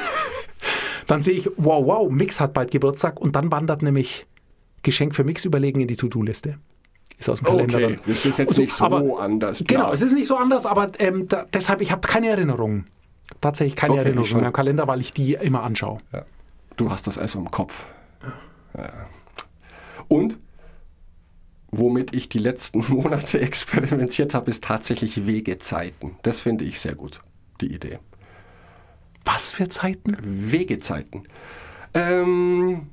Dann 1.08 1.22
sehe 1.22 1.36
ich, 1.36 1.50
wow, 1.58 1.86
wow, 1.86 2.10
Mix 2.10 2.40
hat 2.40 2.54
bald 2.54 2.72
Geburtstag 2.72 3.20
und 3.22 3.36
dann 3.36 3.52
wandert 3.52 3.82
nämlich 3.84 4.26
Geschenk 4.82 5.14
für 5.16 5.24
Mix 5.24 5.46
überlegen 5.46 5.80
in 5.82 5.88
die 5.88 5.96
To-Do-Liste. 5.96 6.58
Ist 7.22 7.30
aus 7.30 7.40
dem 7.40 7.46
Kalender 7.46 7.76
Okay, 7.78 7.96
dann. 7.96 8.00
das 8.08 8.26
ist 8.26 8.40
jetzt 8.40 8.56
So, 8.56 8.62
nicht 8.62 8.74
so 8.74 8.86
aber- 8.86 9.20
anders. 9.20 9.64
Genau, 9.66 9.82
klar. 9.82 9.94
es 9.94 10.02
ist 10.02 10.14
nicht 10.14 10.28
so 10.28 10.36
anders, 10.38 10.66
aber 10.66 10.92
ähm, 11.00 11.28
da, 11.28 11.46
deshalb, 11.54 11.82
ich 11.82 11.92
habe 11.92 12.06
keine 12.08 12.30
Erinnerungen. 12.30 12.86
Tatsächlich 13.40 13.76
keine 13.76 13.94
Okay, 13.94 14.04
Erinnerungen 14.04 14.32
in 14.36 14.42
meinem 14.42 14.54
Kalender, 14.54 14.88
weil 14.88 15.00
ich 15.02 15.14
die 15.14 15.34
immer 15.36 15.64
anschaue. 15.64 16.00
Ja. 16.12 16.26
Du 16.78 16.90
hast 16.92 17.08
das 17.08 17.18
also 17.18 17.40
im 17.40 17.50
Kopf. 17.52 17.86
Ja. 18.78 18.90
Und 20.08 20.38
womit 21.72 22.14
ich 22.14 22.28
die 22.28 22.40
letzten 22.40 22.80
Monate 22.94 23.40
experimentiert 23.40 24.34
habe, 24.34 24.50
ist 24.50 24.64
tatsächlich 24.64 25.26
Wegezeiten. 25.28 26.18
Das 26.24 26.42
finde 26.42 26.66
ich 26.66 26.80
sehr 26.80 26.96
gut, 26.96 27.22
die 27.62 27.74
Idee. 27.74 28.00
Was 29.24 29.52
für 29.52 29.70
Zeiten? 29.70 30.18
Wegezeiten. 30.22 31.24
Ähm, 31.94 32.88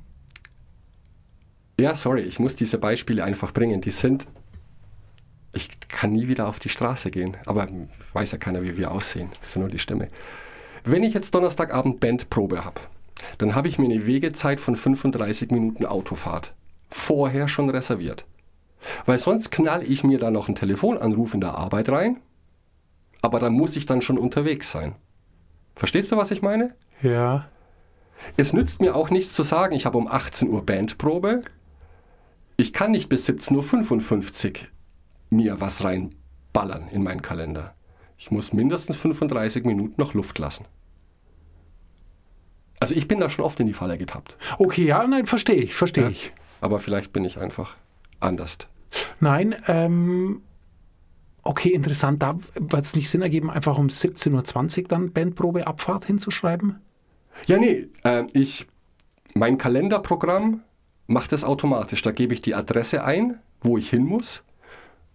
ja, 1.79 1.95
sorry, 1.95 2.21
ich 2.21 2.39
muss 2.39 2.55
diese 2.55 2.77
Beispiele 2.77 3.23
einfach 3.23 3.51
bringen. 3.53 3.81
Die 3.81 3.91
sind. 3.91 4.27
Ich 5.53 5.69
kann 5.87 6.11
nie 6.11 6.27
wieder 6.27 6.47
auf 6.47 6.59
die 6.59 6.69
Straße 6.69 7.09
gehen, 7.09 7.35
aber 7.45 7.67
weiß 8.13 8.31
ja 8.33 8.37
keiner, 8.37 8.61
wie 8.61 8.77
wir 8.77 8.91
aussehen. 8.91 9.29
Das 9.39 9.49
ist 9.49 9.55
ja 9.55 9.61
nur 9.61 9.69
die 9.69 9.79
Stimme. 9.79 10.09
Wenn 10.83 11.03
ich 11.03 11.13
jetzt 11.13 11.33
Donnerstagabend 11.33 11.99
Bandprobe 11.99 12.63
habe, 12.63 12.81
dann 13.39 13.55
habe 13.55 13.67
ich 13.67 13.79
mir 13.79 13.85
eine 13.85 14.05
Wegezeit 14.05 14.61
von 14.61 14.75
35 14.75 15.49
Minuten 15.51 15.85
Autofahrt 15.85 16.53
vorher 16.89 17.47
schon 17.47 17.69
reserviert. 17.69 18.25
Weil 19.05 19.17
sonst 19.17 19.51
knall 19.51 19.83
ich 19.83 20.03
mir 20.03 20.19
da 20.19 20.31
noch 20.31 20.47
einen 20.47 20.55
Telefonanruf 20.55 21.33
in 21.33 21.41
der 21.41 21.55
Arbeit 21.55 21.89
rein, 21.89 22.17
aber 23.21 23.39
dann 23.39 23.53
muss 23.53 23.75
ich 23.75 23.85
dann 23.85 24.01
schon 24.01 24.17
unterwegs 24.17 24.71
sein. 24.71 24.95
Verstehst 25.75 26.11
du, 26.11 26.17
was 26.17 26.31
ich 26.31 26.41
meine? 26.41 26.75
Ja. 27.01 27.47
Es 28.37 28.53
nützt 28.53 28.81
mir 28.81 28.95
auch 28.95 29.09
nichts 29.09 29.33
zu 29.33 29.43
sagen, 29.43 29.75
ich 29.75 29.85
habe 29.85 29.97
um 29.97 30.07
18 30.07 30.49
Uhr 30.49 30.65
Bandprobe. 30.65 31.43
Ich 32.59 32.73
kann 32.73 32.91
nicht 32.91 33.07
bis 33.07 33.25
17.55 33.29 34.47
Uhr 34.49 34.67
mir 35.29 35.61
was 35.61 35.81
reinballern 35.81 36.89
in 36.89 37.03
meinen 37.03 37.21
Kalender. 37.21 37.73
Ich 38.17 38.31
muss 38.31 38.51
mindestens 38.51 38.97
35 38.97 39.63
Minuten 39.63 39.93
noch 39.95 40.13
Luft 40.13 40.37
lassen. 40.39 40.65
Also 42.81 42.95
ich 42.95 43.07
bin 43.07 43.21
da 43.21 43.29
schon 43.29 43.45
oft 43.45 43.61
in 43.61 43.67
die 43.67 43.73
Falle 43.73 43.97
getappt. 43.97 44.37
Okay, 44.57 44.83
ja, 44.85 45.07
nein, 45.07 45.25
verstehe 45.25 45.55
ich, 45.55 45.73
verstehe 45.73 46.03
Ja. 46.03 46.09
ich. 46.09 46.33
Aber 46.59 46.79
vielleicht 46.79 47.13
bin 47.13 47.23
ich 47.23 47.39
einfach 47.39 47.77
anders. 48.19 48.57
Nein, 49.21 49.55
ähm, 49.67 50.41
okay, 51.43 51.69
interessant. 51.69 52.21
Da 52.21 52.37
wird 52.55 52.83
es 52.83 52.93
nicht 52.93 53.09
Sinn 53.09 53.21
ergeben, 53.21 53.49
einfach 53.49 53.77
um 53.77 53.87
17.20 53.87 54.81
Uhr 54.81 54.87
dann 54.89 55.13
Bandprobe 55.13 55.65
Abfahrt 55.65 56.03
hinzuschreiben? 56.03 56.81
Ja, 57.47 57.57
nee, 57.57 57.87
äh, 58.03 58.25
ich, 58.33 58.67
mein 59.33 59.57
Kalenderprogramm 59.57 60.59
macht 61.09 61.33
es 61.33 61.43
automatisch. 61.43 62.01
Da 62.03 62.11
gebe 62.11 62.33
ich 62.33 62.41
die 62.41 62.55
Adresse 62.55 63.03
ein, 63.03 63.39
wo 63.61 63.77
ich 63.77 63.89
hin 63.89 64.03
muss. 64.05 64.43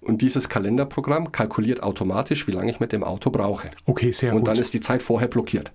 Und 0.01 0.21
dieses 0.21 0.49
Kalenderprogramm 0.51 1.33
kalkuliert 1.33 1.83
automatisch, 1.83 2.47
wie 2.47 2.53
lange 2.53 2.71
ich 2.71 2.81
mit 2.81 2.93
dem 2.93 3.03
Auto 3.03 3.31
brauche. 3.31 3.71
Okay, 3.87 4.13
sehr 4.13 4.33
Und 4.33 4.41
gut. 4.41 4.49
dann 4.49 4.57
ist 4.59 4.75
die 4.75 4.81
Zeit 4.81 5.03
vorher 5.03 5.29
blockiert. 5.29 5.73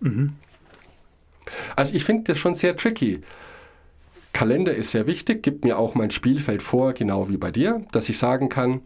Also 1.75 1.95
ich 1.95 2.03
finde 2.03 2.25
das 2.25 2.37
schon 2.37 2.53
sehr 2.53 2.75
tricky. 2.75 3.21
Kalender 4.33 4.75
ist 4.75 4.91
sehr 4.91 5.07
wichtig, 5.07 5.41
gibt 5.41 5.63
mir 5.63 5.79
auch 5.79 5.95
mein 5.95 6.11
Spielfeld 6.11 6.61
vor, 6.61 6.93
genau 6.93 7.29
wie 7.29 7.37
bei 7.37 7.49
dir, 7.49 7.83
dass 7.91 8.07
ich 8.09 8.19
sagen 8.19 8.49
kann, 8.49 8.81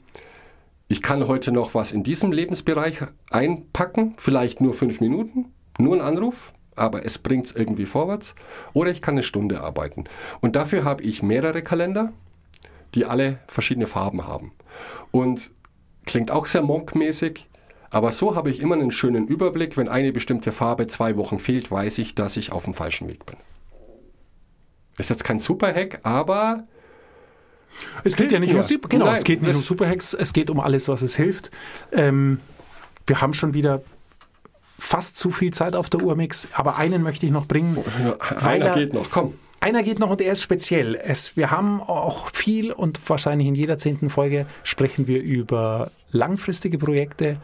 ich 0.87 1.01
kann 1.01 1.27
heute 1.27 1.51
noch 1.51 1.75
was 1.75 1.91
in 1.91 2.03
diesem 2.03 2.31
Lebensbereich 2.31 2.99
einpacken, 3.29 4.13
vielleicht 4.17 4.61
nur 4.61 4.73
fünf 4.73 5.01
Minuten, 5.01 5.45
nur 5.77 5.95
ein 5.95 6.01
Anruf, 6.01 6.53
aber 6.75 7.05
es 7.05 7.17
bringt 7.17 7.45
es 7.47 7.55
irgendwie 7.55 7.85
vorwärts. 7.85 8.35
Oder 8.73 8.91
ich 8.91 9.01
kann 9.01 9.15
eine 9.15 9.23
Stunde 9.23 9.61
arbeiten. 9.61 10.05
Und 10.41 10.55
dafür 10.55 10.83
habe 10.83 11.03
ich 11.03 11.23
mehrere 11.23 11.61
Kalender, 11.61 12.11
die 12.95 13.05
alle 13.05 13.39
verschiedene 13.47 13.87
Farben 13.87 14.27
haben. 14.27 14.51
Und 15.11 15.51
klingt 16.05 16.31
auch 16.31 16.45
sehr 16.45 16.61
monkmäßig, 16.61 17.47
aber 17.89 18.11
so 18.11 18.35
habe 18.35 18.49
ich 18.49 18.59
immer 18.59 18.75
einen 18.75 18.91
schönen 18.91 19.27
Überblick. 19.27 19.77
Wenn 19.77 19.87
eine 19.87 20.11
bestimmte 20.11 20.51
Farbe 20.51 20.87
zwei 20.87 21.15
Wochen 21.15 21.37
fehlt, 21.39 21.69
weiß 21.71 21.99
ich, 21.99 22.15
dass 22.15 22.37
ich 22.37 22.51
auf 22.51 22.65
dem 22.65 22.73
falschen 22.73 23.07
Weg 23.07 23.25
bin. 23.25 23.37
Ist 24.97 25.09
jetzt 25.09 25.23
kein 25.23 25.39
Super-Hack, 25.39 25.99
aber 26.03 26.63
Es 28.03 28.15
geht 28.15 28.31
ja 28.31 28.39
nicht 28.39 28.53
mir. 28.53 28.59
um 28.59 28.63
Super, 28.63 28.89
genau, 28.89 29.05
Nein, 29.05 29.15
es 29.15 29.23
geht 29.23 29.41
nicht 29.41 29.55
um 29.55 29.61
Superhacks, 29.61 30.13
es 30.13 30.33
geht 30.33 30.49
um 30.49 30.59
alles, 30.59 30.87
was 30.87 31.01
es 31.01 31.15
hilft. 31.15 31.51
Ähm, 31.91 32.39
wir 33.07 33.21
haben 33.21 33.33
schon 33.33 33.53
wieder 33.53 33.81
fast 34.83 35.15
zu 35.15 35.31
viel 35.31 35.51
Zeit 35.53 35.75
auf 35.75 35.89
der 35.89 36.01
Uhr, 36.03 36.15
Mix, 36.15 36.49
aber 36.53 36.77
einen 36.77 37.01
möchte 37.03 37.25
ich 37.25 37.31
noch 37.31 37.47
bringen. 37.47 37.77
weil 38.41 38.61
einer 38.61 38.65
er- 38.65 38.73
geht 38.75 38.93
noch. 38.93 39.09
Komm. 39.09 39.33
Einer 39.61 39.81
geht 39.81 39.97
noch 39.99 40.09
und 40.09 40.19
er 40.19 40.33
ist 40.33 40.41
speziell. 40.41 40.95
Es, 40.95 41.37
wir 41.37 41.49
haben 41.49 41.79
auch 41.81 42.27
viel 42.33 42.73
und 42.73 42.99
wahrscheinlich 43.09 43.47
in 43.47 43.55
jeder 43.55 43.77
zehnten 43.77 44.09
Folge 44.09 44.45
sprechen 44.63 45.07
wir 45.07 45.21
über 45.23 45.89
langfristige 46.11 46.77
Projekte. 46.77 47.39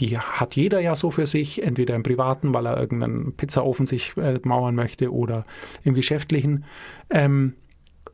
Die 0.00 0.18
hat 0.18 0.56
jeder 0.56 0.80
ja 0.80 0.96
so 0.96 1.12
für 1.12 1.26
sich, 1.26 1.62
entweder 1.62 1.94
im 1.94 2.02
Privaten, 2.02 2.54
weil 2.54 2.66
er 2.66 2.76
irgendeinen 2.76 3.34
Pizzaofen 3.36 3.86
sich 3.86 4.16
äh, 4.16 4.40
mauern 4.42 4.74
möchte 4.74 5.12
oder 5.12 5.44
im 5.84 5.94
Geschäftlichen. 5.94 6.64
Ähm, 7.08 7.54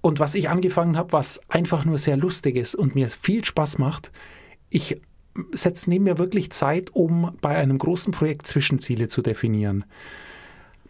und 0.02 0.20
was 0.20 0.35
ich 0.35 0.50
angefangen 0.50 0.98
habe, 0.98 1.12
was 1.12 1.40
einfach 1.48 1.87
nur 1.87 1.96
sehr 1.96 2.18
lustig 2.18 2.57
ist 2.57 2.74
und 2.74 2.94
mir 2.94 3.09
viel 3.09 3.42
Spaß 3.42 3.78
macht, 3.78 4.12
ich 4.68 5.00
setze 5.53 5.90
neben 5.90 6.05
mir 6.05 6.18
wirklich 6.18 6.51
Zeit, 6.51 6.90
um 6.90 7.37
bei 7.40 7.57
einem 7.57 7.79
großen 7.79 8.12
Projekt 8.12 8.47
Zwischenziele 8.47 9.09
zu 9.09 9.23
definieren 9.23 9.85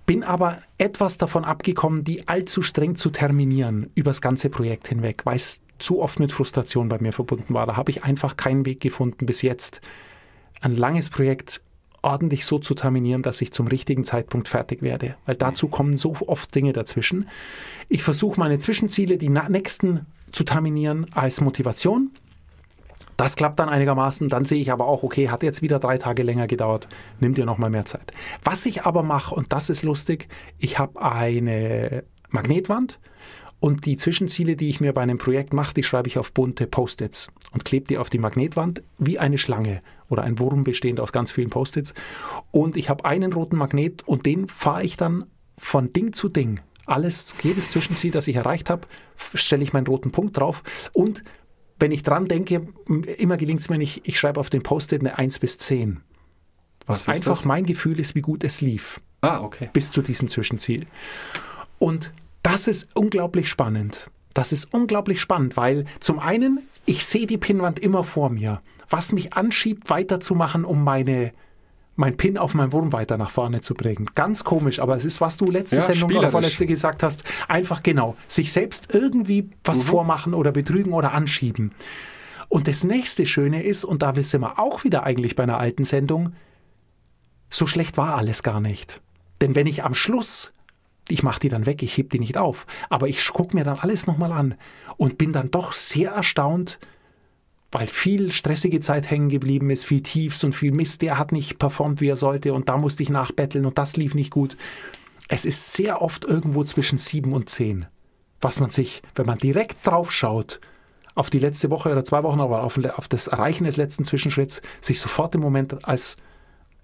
bin 0.07 0.23
aber 0.23 0.59
etwas 0.79 1.19
davon 1.19 1.45
abgekommen, 1.45 2.05
die 2.05 2.29
allzu 2.29 2.63
streng 2.63 2.97
zu 2.97 3.11
terminieren 3.11 3.91
übers 3.95 4.21
ganze 4.21 4.51
Projekt 4.51 4.89
hinweg, 4.89 5.23
weil 5.25 5.37
es 5.37 5.63
zu 5.79 6.01
oft 6.01 6.21
mit 6.21 6.33
Frustration 6.33 6.89
bei 6.89 6.99
mir 6.99 7.13
verbunden 7.13 7.55
war. 7.55 7.67
Da 7.67 7.77
habe 7.77 7.91
ich 7.91 8.05
einfach 8.05 8.37
keinen 8.37 8.67
Weg 8.67 8.81
gefunden 8.81 9.27
bis 9.27 9.43
jetzt, 9.43 9.81
ein 10.61 10.75
langes 10.75 11.11
Projekt 11.11 11.63
ordentlich 12.03 12.45
so 12.45 12.59
zu 12.59 12.75
terminieren, 12.75 13.23
dass 13.23 13.41
ich 13.41 13.53
zum 13.53 13.67
richtigen 13.67 14.05
Zeitpunkt 14.05 14.49
fertig 14.49 14.83
werde. 14.83 15.17
Weil 15.25 15.37
dazu 15.37 15.69
kommen 15.69 15.97
so 15.97 16.15
oft 16.27 16.55
Dinge 16.55 16.75
dazwischen. 16.75 17.29
Ich 17.89 18.03
versuche 18.03 18.39
meine 18.39 18.59
Zwischenziele, 18.59 19.17
die 19.17 19.31
nächsten 19.31 20.07
zu 20.31 20.45
terminieren, 20.45 21.07
als 21.15 21.41
Motivation. 21.41 22.11
Das 23.17 23.37
klappt 23.37 23.61
dann 23.61 23.69
einigermaßen. 23.69 24.29
Dann 24.29 24.45
sehe 24.45 24.61
ich 24.61 24.73
aber 24.73 24.87
auch, 24.87 25.03
okay, 25.03 25.29
hat 25.31 25.43
jetzt 25.43 25.63
wieder 25.63 25.79
drei 25.79 25.99
Tage 25.99 26.23
länger 26.23 26.47
gedauert, 26.47 26.89
nimmt 27.21 27.37
dir 27.37 27.47
nochmal 27.47 27.71
mehr 27.71 27.85
Zeit. 27.85 28.13
Was 28.43 28.67
ich 28.67 28.85
aber 28.85 29.03
mache, 29.03 29.35
und 29.35 29.53
das 29.53 29.71
ist 29.71 29.83
lustig, 29.83 30.29
ich 30.59 30.79
habe 30.79 31.01
eine 31.01 32.05
Magnetwand 32.31 32.99
und 33.61 33.87
die 33.87 33.97
Zwischenziele, 33.97 34.57
die 34.57 34.69
ich 34.69 34.81
mir 34.81 34.93
bei 34.93 35.01
einem 35.01 35.19
Projekt 35.19 35.53
mache, 35.53 35.73
die 35.75 35.85
schreibe 35.85 36.09
ich 36.09 36.19
auf 36.19 36.33
bunte 36.33 36.67
Post-its 36.67 37.29
und 37.53 37.65
klebe 37.65 37.87
die 37.87 37.99
auf 37.99 38.11
die 38.11 38.19
Magnetwand 38.19 38.83
wie 38.99 39.19
eine 39.19 39.39
Schlange 39.39 39.81
oder 40.09 40.23
ein 40.23 40.39
Wurm 40.39 40.65
bestehend 40.65 41.01
aus 41.01 41.13
ganz 41.13 41.31
vielen 41.31 41.51
Post-its. 41.51 41.95
Und 42.51 42.77
ich 42.77 42.91
habe 42.91 43.05
einen 43.05 43.33
roten 43.33 43.57
Magnet 43.57 44.03
und 44.07 44.27
den 44.27 44.49
fahre 44.49 44.85
ich 44.85 44.97
dann 44.97 45.25
von 45.57 45.93
Ding 45.93 46.13
zu 46.13 46.29
Ding. 46.29 46.61
Alles, 46.87 47.35
jedes 47.43 47.71
Zwischenziel, 47.71 48.11
das 48.11 48.29
ich 48.29 48.37
erreicht 48.37 48.69
habe, 48.69 48.87
stelle 49.17 49.63
ich 49.63 49.73
meinen 49.73 49.87
roten 49.87 50.13
Punkt 50.13 50.37
drauf 50.37 50.63
und 50.93 51.25
wenn 51.79 51.93
ich 51.93 52.03
dran 52.03 52.27
denke, 52.27 52.69
immer 53.19 53.37
gelingt 53.37 53.61
es 53.61 53.69
mir 53.69 53.79
nicht, 53.79 54.07
ich 54.07 54.19
schreibe 54.19 54.41
auf 54.41 54.51
den 54.51 54.63
Post-it 54.63 55.01
eine 55.01 55.19
1 55.19 55.39
bis 55.39 55.59
10. 55.59 56.01
Was, 56.87 57.03
ist 57.03 57.09
einfach 57.09 57.39
das? 57.39 57.45
mein 57.45 57.67
Gefühl 57.67 57.99
ist, 57.99 58.15
wie 58.15 58.21
gut 58.21 58.45
es 58.45 58.61
lief 58.61 59.01
Ah, 59.23 59.41
okay. 59.41 59.71
bis 59.73 59.91
zu 59.91 60.03
diesem 60.03 60.29
Zwischenziel. 60.29 60.87
Und 61.79 62.13
das 62.43 62.69
ist 62.69 62.89
unglaublich 62.95 63.49
spannend. 63.49 64.11
Das 64.35 64.53
ist 64.53 64.75
unglaublich 64.75 65.21
spannend, 65.21 65.57
weil 65.57 65.87
zum 66.01 66.19
einen, 66.19 66.61
ich 66.87 67.07
sehe 67.07 67.27
die 67.27 67.39
Pinnwand 67.39 67.79
immer 67.79 68.05
vor 68.05 68.31
mir, 68.31 68.61
was 68.91 69.13
mich 69.13 69.33
anschiebt, 69.35 69.89
weiterzumachen, 69.91 70.65
um 70.65 70.85
meine, 70.85 71.33
mein 71.97 72.17
Pin 72.17 72.39
auf 72.39 72.55
meinem 72.55 72.73
Wurm 72.73 72.93
weiter 72.93 73.17
nach 73.17 73.31
vorne 73.31 73.61
zu 73.61 73.75
bringen. 73.75 74.11
Ganz 74.15 74.45
komisch, 74.45 74.81
aber 74.81 74.97
es 74.97 75.05
ist, 75.05 75.21
was 75.21 75.37
du 75.37 75.47
letzte 75.47 75.77
Ja, 75.77 75.83
Sendung 75.83 76.15
oder 76.17 76.31
vorletzte 76.31 76.67
gesagt 76.67 77.03
hast, 77.03 77.23
einfach 77.49 77.83
genau, 77.83 78.17
sich 78.29 78.53
selbst 78.53 78.95
irgendwie 78.95 79.51
was 79.63 79.83
vormachen 79.83 80.35
oder 80.35 80.53
betrügen 80.53 80.93
oder 80.93 81.13
anschieben. 81.13 81.73
Und 82.49 82.69
das 82.69 82.85
nächste 82.85 83.27
Schöne 83.27 83.63
ist, 83.63 83.85
und 83.85 84.03
da 84.03 84.15
sind 84.15 84.41
wir 84.41 84.59
auch 84.59 84.85
wieder 84.85 85.05
eigentlich 85.05 85.37
bei 85.37 85.45
einer 85.45 85.59
alten 85.59 85.85
Sendung, 85.85 86.35
so 87.49 87.67
schlecht 87.67 87.97
war 87.97 88.17
alles 88.17 88.43
gar 88.43 88.61
nicht. 88.61 89.01
Denn 89.41 89.55
wenn 89.55 89.67
ich 89.67 89.85
am 89.85 89.95
Schluss, 89.95 90.53
ich 91.09 91.23
mache 91.23 91.41
die 91.41 91.49
dann 91.49 91.67
weg, 91.67 91.83
ich 91.83 91.97
heb 91.97 92.11
die 92.11 92.19
nicht 92.19 92.37
auf, 92.37 92.67
aber 92.91 93.09
ich 93.09 93.27
gucke 93.29 93.57
mir 93.57 93.65
dann 93.65 93.79
alles 93.79 94.07
nochmal 94.07 94.33
an 94.33 94.55
und 94.97 95.19
bin 95.19 95.33
dann 95.33 95.51
doch 95.51 95.73
sehr 95.73 96.11
erstaunt, 96.13 96.79
weil 97.75 97.89
viel 97.89 98.31
stressige 98.31 98.79
Zeit 98.79 99.11
hängen 99.11 99.29
geblieben 99.29 99.69
ist, 99.69 99.85
viel 99.85 100.01
Tiefs 100.01 100.45
und 100.45 100.55
viel 100.55 100.71
Mist, 100.71 101.03
der 101.03 101.19
hat 101.19 101.33
nicht 101.33 101.59
performt, 101.59 102.01
wie 102.01 102.07
er 102.07 102.15
sollte 102.15 102.53
und 102.53 102.69
da 102.69 102.77
musste 102.77 103.03
ich 103.03 103.11
nachbetteln 103.11 103.67
und 103.67 103.79
das 103.79 103.97
lief 103.97 104.15
nicht 104.15 104.31
gut. 104.31 104.57
Es 105.27 105.45
ist 105.45 105.73
sehr 105.73 106.01
oft 106.01 106.25
irgendwo 106.25 106.63
zwischen 106.63 106.99
sieben 106.99 107.33
und 107.33 107.51
zehn, 107.51 107.87
was 108.41 108.61
man 108.61 108.71
sich, 108.71 109.03
wenn 109.17 109.27
man 109.27 109.39
direkt 109.39 109.85
drauf 109.85 110.13
schaut, 110.13 110.61
auf 111.17 111.31
die 111.31 111.41
letzte 111.41 111.69
Woche 111.69 111.91
oder 111.91 112.05
zwei 112.05 112.23
Wochen, 112.23 112.41
aber 112.41 112.63
auf, 112.63 112.79
auf 112.97 113.09
das 113.09 113.27
Erreichen 113.27 113.65
des 113.65 113.77
letzten 113.77 114.05
Zwischenschritts, 114.05 114.63
sich 114.81 115.01
sofort 115.01 115.35
im 115.35 115.41
Moment 115.41 115.85
als 115.85 116.17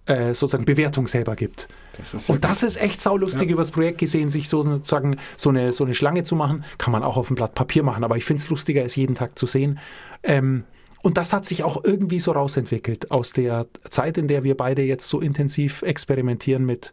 äh, 0.06 0.34
sozusagen 0.34 0.64
Bewertung 0.64 1.06
selber 1.06 1.36
gibt. 1.36 1.68
Das 1.98 2.28
Und 2.28 2.42
das 2.42 2.64
ist 2.64 2.80
echt 2.80 3.00
saulustig 3.00 3.48
übers 3.48 3.70
Projekt 3.70 3.98
gesehen, 3.98 4.30
sich 4.30 4.48
so 4.48 4.64
sozusagen 4.64 5.18
so 5.36 5.50
eine, 5.50 5.72
so 5.72 5.84
eine 5.84 5.94
Schlange 5.94 6.24
zu 6.24 6.34
machen. 6.34 6.64
Kann 6.78 6.90
man 6.90 7.04
auch 7.04 7.16
auf 7.16 7.28
dem 7.28 7.36
Blatt 7.36 7.54
Papier 7.54 7.84
machen, 7.84 8.02
aber 8.02 8.16
ich 8.16 8.24
finde 8.24 8.42
es 8.42 8.48
lustiger, 8.48 8.84
es 8.84 8.96
jeden 8.96 9.14
Tag 9.14 9.38
zu 9.38 9.46
sehen. 9.46 9.78
Ähm, 10.24 10.64
und 11.02 11.16
das 11.16 11.32
hat 11.32 11.46
sich 11.46 11.64
auch 11.64 11.84
irgendwie 11.84 12.20
so 12.20 12.32
rausentwickelt 12.32 13.10
aus 13.10 13.32
der 13.32 13.66
Zeit, 13.88 14.18
in 14.18 14.28
der 14.28 14.44
wir 14.44 14.56
beide 14.56 14.82
jetzt 14.82 15.08
so 15.08 15.20
intensiv 15.20 15.82
experimentieren 15.82 16.64
mit 16.64 16.92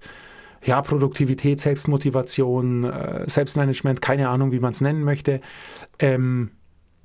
ja, 0.63 0.81
Produktivität, 0.81 1.59
Selbstmotivation, 1.59 2.85
äh, 2.85 3.29
Selbstmanagement, 3.29 4.01
keine 4.01 4.29
Ahnung, 4.29 4.51
wie 4.51 4.59
man 4.59 4.71
es 4.71 4.81
nennen 4.81 5.03
möchte. 5.03 5.41
Ähm, 5.99 6.51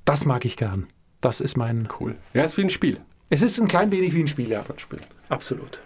das 0.05 0.25
mag 0.25 0.45
ich 0.45 0.57
gern. 0.57 0.87
Das 1.21 1.39
ist 1.39 1.55
mein. 1.55 1.87
cool. 1.99 2.15
Ja, 2.33 2.43
ist 2.43 2.57
wie 2.57 2.63
ein 2.63 2.69
Spiel. 2.69 2.97
Es 3.29 3.41
ist 3.41 3.59
ein 3.59 3.67
klein 3.67 3.91
wenig 3.91 4.13
wie 4.13 4.21
ein 4.21 4.27
Spiel, 4.27 4.49
ja. 4.49 4.61
Ein 4.61 4.79
Spiel. 4.79 4.99
Absolut. 5.29 5.79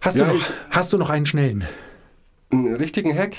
Hast, 0.00 0.16
Ja, 0.16 0.26
du, 0.26 0.34
noch, 0.34 0.52
hast 0.70 0.92
du 0.92 0.98
noch 0.98 1.10
einen 1.10 1.26
schnellen? 1.26 1.66
Einen 2.50 2.76
richtigen 2.76 3.16
Hack? 3.16 3.34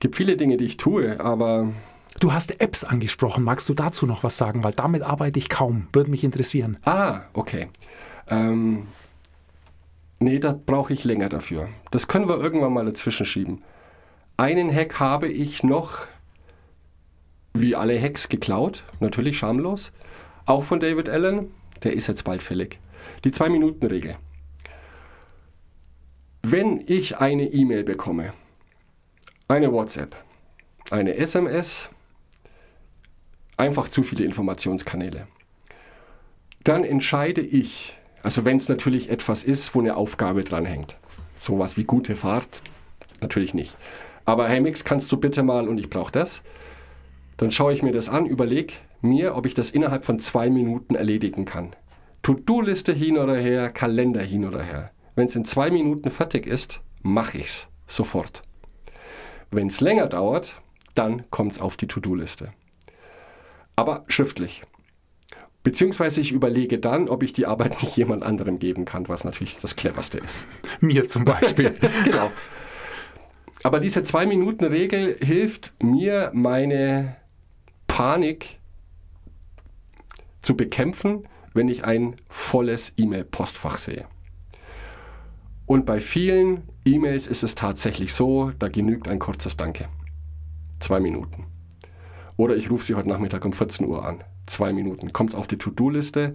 Gibt 0.00 0.16
viele 0.16 0.36
Dinge, 0.36 0.56
die 0.56 0.64
ich 0.64 0.76
tue, 0.76 1.20
aber 1.20 1.72
Du 2.18 2.32
hast 2.32 2.60
Apps 2.60 2.84
angesprochen. 2.84 3.44
Magst 3.44 3.68
du 3.68 3.74
dazu 3.74 4.06
noch 4.06 4.24
was 4.24 4.36
sagen? 4.36 4.64
Weil 4.64 4.72
damit 4.72 5.02
arbeite 5.02 5.38
ich 5.38 5.48
kaum. 5.48 5.88
Würde 5.92 6.10
mich 6.10 6.24
interessieren. 6.24 6.78
Ah, 6.84 7.22
okay. 7.32 7.68
Ähm, 8.28 8.88
nee, 10.18 10.38
da 10.38 10.52
brauche 10.52 10.92
ich 10.92 11.04
länger 11.04 11.28
dafür. 11.28 11.68
Das 11.90 12.08
können 12.08 12.28
wir 12.28 12.38
irgendwann 12.38 12.72
mal 12.72 12.84
dazwischen 12.84 13.26
schieben. 13.26 13.62
Einen 14.36 14.74
Hack 14.74 14.98
habe 14.98 15.28
ich 15.28 15.62
noch, 15.62 16.06
wie 17.54 17.76
alle 17.76 18.00
Hacks, 18.00 18.28
geklaut. 18.28 18.84
Natürlich 18.98 19.38
schamlos. 19.38 19.92
Auch 20.46 20.64
von 20.64 20.80
David 20.80 21.08
Allen. 21.08 21.50
Der 21.84 21.94
ist 21.94 22.08
jetzt 22.08 22.24
bald 22.24 22.42
fällig. 22.42 22.78
Die 23.24 23.32
Zwei-Minuten-Regel. 23.32 24.16
Wenn 26.42 26.82
ich 26.86 27.18
eine 27.18 27.44
E-Mail 27.44 27.84
bekomme, 27.84 28.32
eine 29.48 29.72
WhatsApp, 29.72 30.16
eine 30.90 31.16
SMS, 31.16 31.90
einfach 33.60 33.88
zu 33.88 34.02
viele 34.02 34.24
Informationskanäle. 34.24 35.26
Dann 36.64 36.82
entscheide 36.82 37.42
ich, 37.42 37.98
also 38.22 38.44
wenn 38.44 38.56
es 38.56 38.68
natürlich 38.68 39.10
etwas 39.10 39.44
ist, 39.44 39.74
wo 39.74 39.80
eine 39.80 39.96
Aufgabe 39.96 40.44
dranhängt, 40.44 40.96
sowas 41.38 41.76
wie 41.76 41.84
gute 41.84 42.16
Fahrt, 42.16 42.62
natürlich 43.20 43.54
nicht. 43.54 43.76
Aber 44.24 44.48
hey 44.48 44.60
Mix, 44.60 44.84
kannst 44.84 45.12
du 45.12 45.16
bitte 45.18 45.42
mal 45.42 45.68
und 45.68 45.78
ich 45.78 45.90
brauche 45.90 46.12
das, 46.12 46.42
dann 47.36 47.50
schaue 47.50 47.72
ich 47.72 47.82
mir 47.82 47.92
das 47.92 48.08
an, 48.08 48.26
überlege 48.26 48.74
mir, 49.00 49.34
ob 49.34 49.46
ich 49.46 49.54
das 49.54 49.70
innerhalb 49.70 50.04
von 50.04 50.18
zwei 50.18 50.50
Minuten 50.50 50.94
erledigen 50.94 51.44
kann. 51.44 51.74
To-Do-Liste 52.22 52.92
hin 52.92 53.16
oder 53.16 53.36
her, 53.36 53.70
Kalender 53.70 54.22
hin 54.22 54.44
oder 54.44 54.62
her. 54.62 54.90
Wenn 55.14 55.24
es 55.26 55.36
in 55.36 55.44
zwei 55.44 55.70
Minuten 55.70 56.10
fertig 56.10 56.46
ist, 56.46 56.80
mache 57.02 57.38
ich's 57.38 57.68
sofort. 57.86 58.42
Wenn 59.50 59.68
es 59.68 59.80
länger 59.80 60.06
dauert, 60.06 60.60
dann 60.94 61.24
kommt 61.30 61.52
es 61.52 61.60
auf 61.60 61.76
die 61.78 61.88
To-Do-Liste. 61.88 62.52
Aber 63.80 64.04
schriftlich. 64.08 64.60
Beziehungsweise 65.62 66.20
ich 66.20 66.32
überlege 66.32 66.78
dann, 66.78 67.08
ob 67.08 67.22
ich 67.22 67.32
die 67.32 67.46
Arbeit 67.46 67.70
nicht 67.82 67.96
jemand 67.96 68.22
anderem 68.22 68.58
geben 68.58 68.84
kann, 68.84 69.08
was 69.08 69.24
natürlich 69.24 69.56
das 69.56 69.74
cleverste 69.74 70.18
ist. 70.18 70.44
Mir 70.80 71.08
zum 71.08 71.24
Beispiel. 71.24 71.70
genau. 72.04 72.30
Aber 73.62 73.80
diese 73.80 74.02
Zwei-Minuten-Regel 74.02 75.16
hilft 75.22 75.72
mir, 75.82 76.30
meine 76.34 77.16
Panik 77.86 78.58
zu 80.42 80.58
bekämpfen, 80.58 81.26
wenn 81.54 81.68
ich 81.68 81.84
ein 81.84 82.16
volles 82.28 82.92
E-Mail-Postfach 82.98 83.78
sehe. 83.78 84.04
Und 85.64 85.86
bei 85.86 86.00
vielen 86.00 86.68
E-Mails 86.84 87.26
ist 87.26 87.44
es 87.44 87.54
tatsächlich 87.54 88.12
so, 88.12 88.50
da 88.58 88.68
genügt 88.68 89.08
ein 89.08 89.18
kurzes 89.18 89.56
Danke. 89.56 89.88
Zwei 90.80 91.00
Minuten. 91.00 91.49
Oder 92.40 92.56
ich 92.56 92.70
rufe 92.70 92.86
sie 92.86 92.94
heute 92.94 93.10
Nachmittag 93.10 93.44
um 93.44 93.52
14 93.52 93.86
Uhr 93.86 94.02
an. 94.02 94.24
Zwei 94.46 94.72
Minuten. 94.72 95.12
Kommt 95.12 95.28
es 95.28 95.36
auf 95.36 95.46
die 95.46 95.58
To-Do-Liste. 95.58 96.32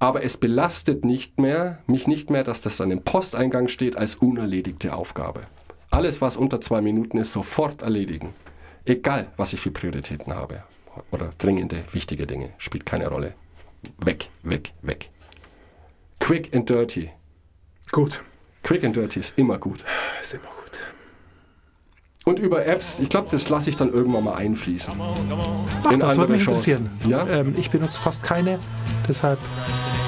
Aber 0.00 0.24
es 0.24 0.36
belastet 0.36 1.04
nicht 1.04 1.38
mehr, 1.38 1.78
mich 1.86 2.08
nicht 2.08 2.28
mehr, 2.28 2.42
dass 2.42 2.60
das 2.60 2.76
dann 2.76 2.90
im 2.90 3.02
Posteingang 3.02 3.68
steht 3.68 3.96
als 3.96 4.16
unerledigte 4.16 4.96
Aufgabe. 4.96 5.46
Alles, 5.92 6.20
was 6.20 6.36
unter 6.36 6.60
zwei 6.60 6.80
Minuten 6.80 7.18
ist, 7.18 7.32
sofort 7.32 7.82
erledigen. 7.82 8.34
Egal, 8.84 9.28
was 9.36 9.52
ich 9.52 9.60
für 9.60 9.70
Prioritäten 9.70 10.34
habe. 10.34 10.64
Oder 11.12 11.30
dringende, 11.38 11.84
wichtige 11.92 12.26
Dinge. 12.26 12.50
Spielt 12.58 12.84
keine 12.84 13.06
Rolle. 13.06 13.34
Weg, 14.04 14.30
weg, 14.42 14.72
weg. 14.82 15.08
Quick 16.18 16.52
and 16.52 16.68
dirty. 16.68 17.10
Gut. 17.92 18.24
Quick 18.64 18.82
and 18.82 18.96
dirty 18.96 19.20
ist 19.20 19.34
immer 19.38 19.58
gut. 19.58 19.84
Ist 20.20 20.34
immer 20.34 20.46
gut. 20.46 20.63
Und 22.24 22.38
über 22.38 22.64
Apps, 22.66 23.00
ich 23.00 23.10
glaube, 23.10 23.28
das 23.30 23.50
lasse 23.50 23.68
ich 23.68 23.76
dann 23.76 23.92
irgendwann 23.92 24.24
mal 24.24 24.34
einfließen. 24.34 24.94
Ach, 25.84 25.90
In 25.90 26.00
das 26.00 26.16
würde 26.16 26.32
mich 26.32 26.42
Shows. 26.42 26.66
interessieren. 26.66 26.90
Ja? 27.06 27.26
Ähm, 27.26 27.54
ich 27.58 27.70
benutze 27.70 28.00
fast 28.00 28.22
keine, 28.22 28.58
deshalb 29.06 29.38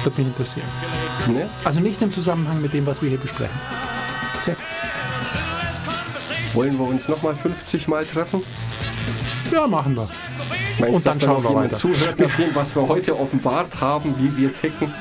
würde 0.03 0.17
mich 0.19 0.27
interessieren. 0.27 0.67
Ne? 1.27 1.47
Also 1.63 1.79
nicht 1.79 2.01
im 2.01 2.09
Zusammenhang 2.11 2.59
mit 2.61 2.73
dem, 2.73 2.87
was 2.87 3.03
wir 3.03 3.09
hier 3.09 3.19
besprechen. 3.19 3.55
Sehr 4.43 4.55
gut. 4.55 4.63
Wollen 6.55 6.77
wir 6.79 6.87
uns 6.87 7.07
nochmal 7.07 7.35
50 7.35 7.87
Mal 7.87 8.03
treffen? 8.03 8.41
Ja, 9.51 9.67
machen 9.67 9.95
wir. 9.95 10.07
Meinst 10.79 10.95
Und 10.95 11.05
dann 11.05 11.21
schauen 11.21 11.43
wir 11.43 11.53
weiter. 11.53 11.75
zuhört, 11.75 12.17
nach 12.19 12.35
dem, 12.35 12.55
was 12.55 12.75
wir 12.75 12.87
heute 12.87 13.19
offenbart 13.19 13.79
haben, 13.79 14.15
wie 14.17 14.35
wir 14.37 14.51
ticken? 14.53 14.91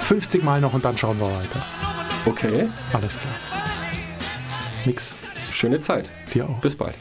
50 0.00 0.42
Mal 0.42 0.60
noch 0.60 0.72
und 0.72 0.84
dann 0.84 0.98
schauen 0.98 1.18
wir 1.20 1.26
weiter. 1.26 1.62
Okay, 2.26 2.68
Alles 2.92 3.16
klar. 3.18 3.34
Nix. 4.84 5.14
Schöne 5.58 5.80
Zeit. 5.80 6.10
Dir 6.32 6.48
auch. 6.48 6.60
Bis 6.60 6.76
bald. 6.76 6.94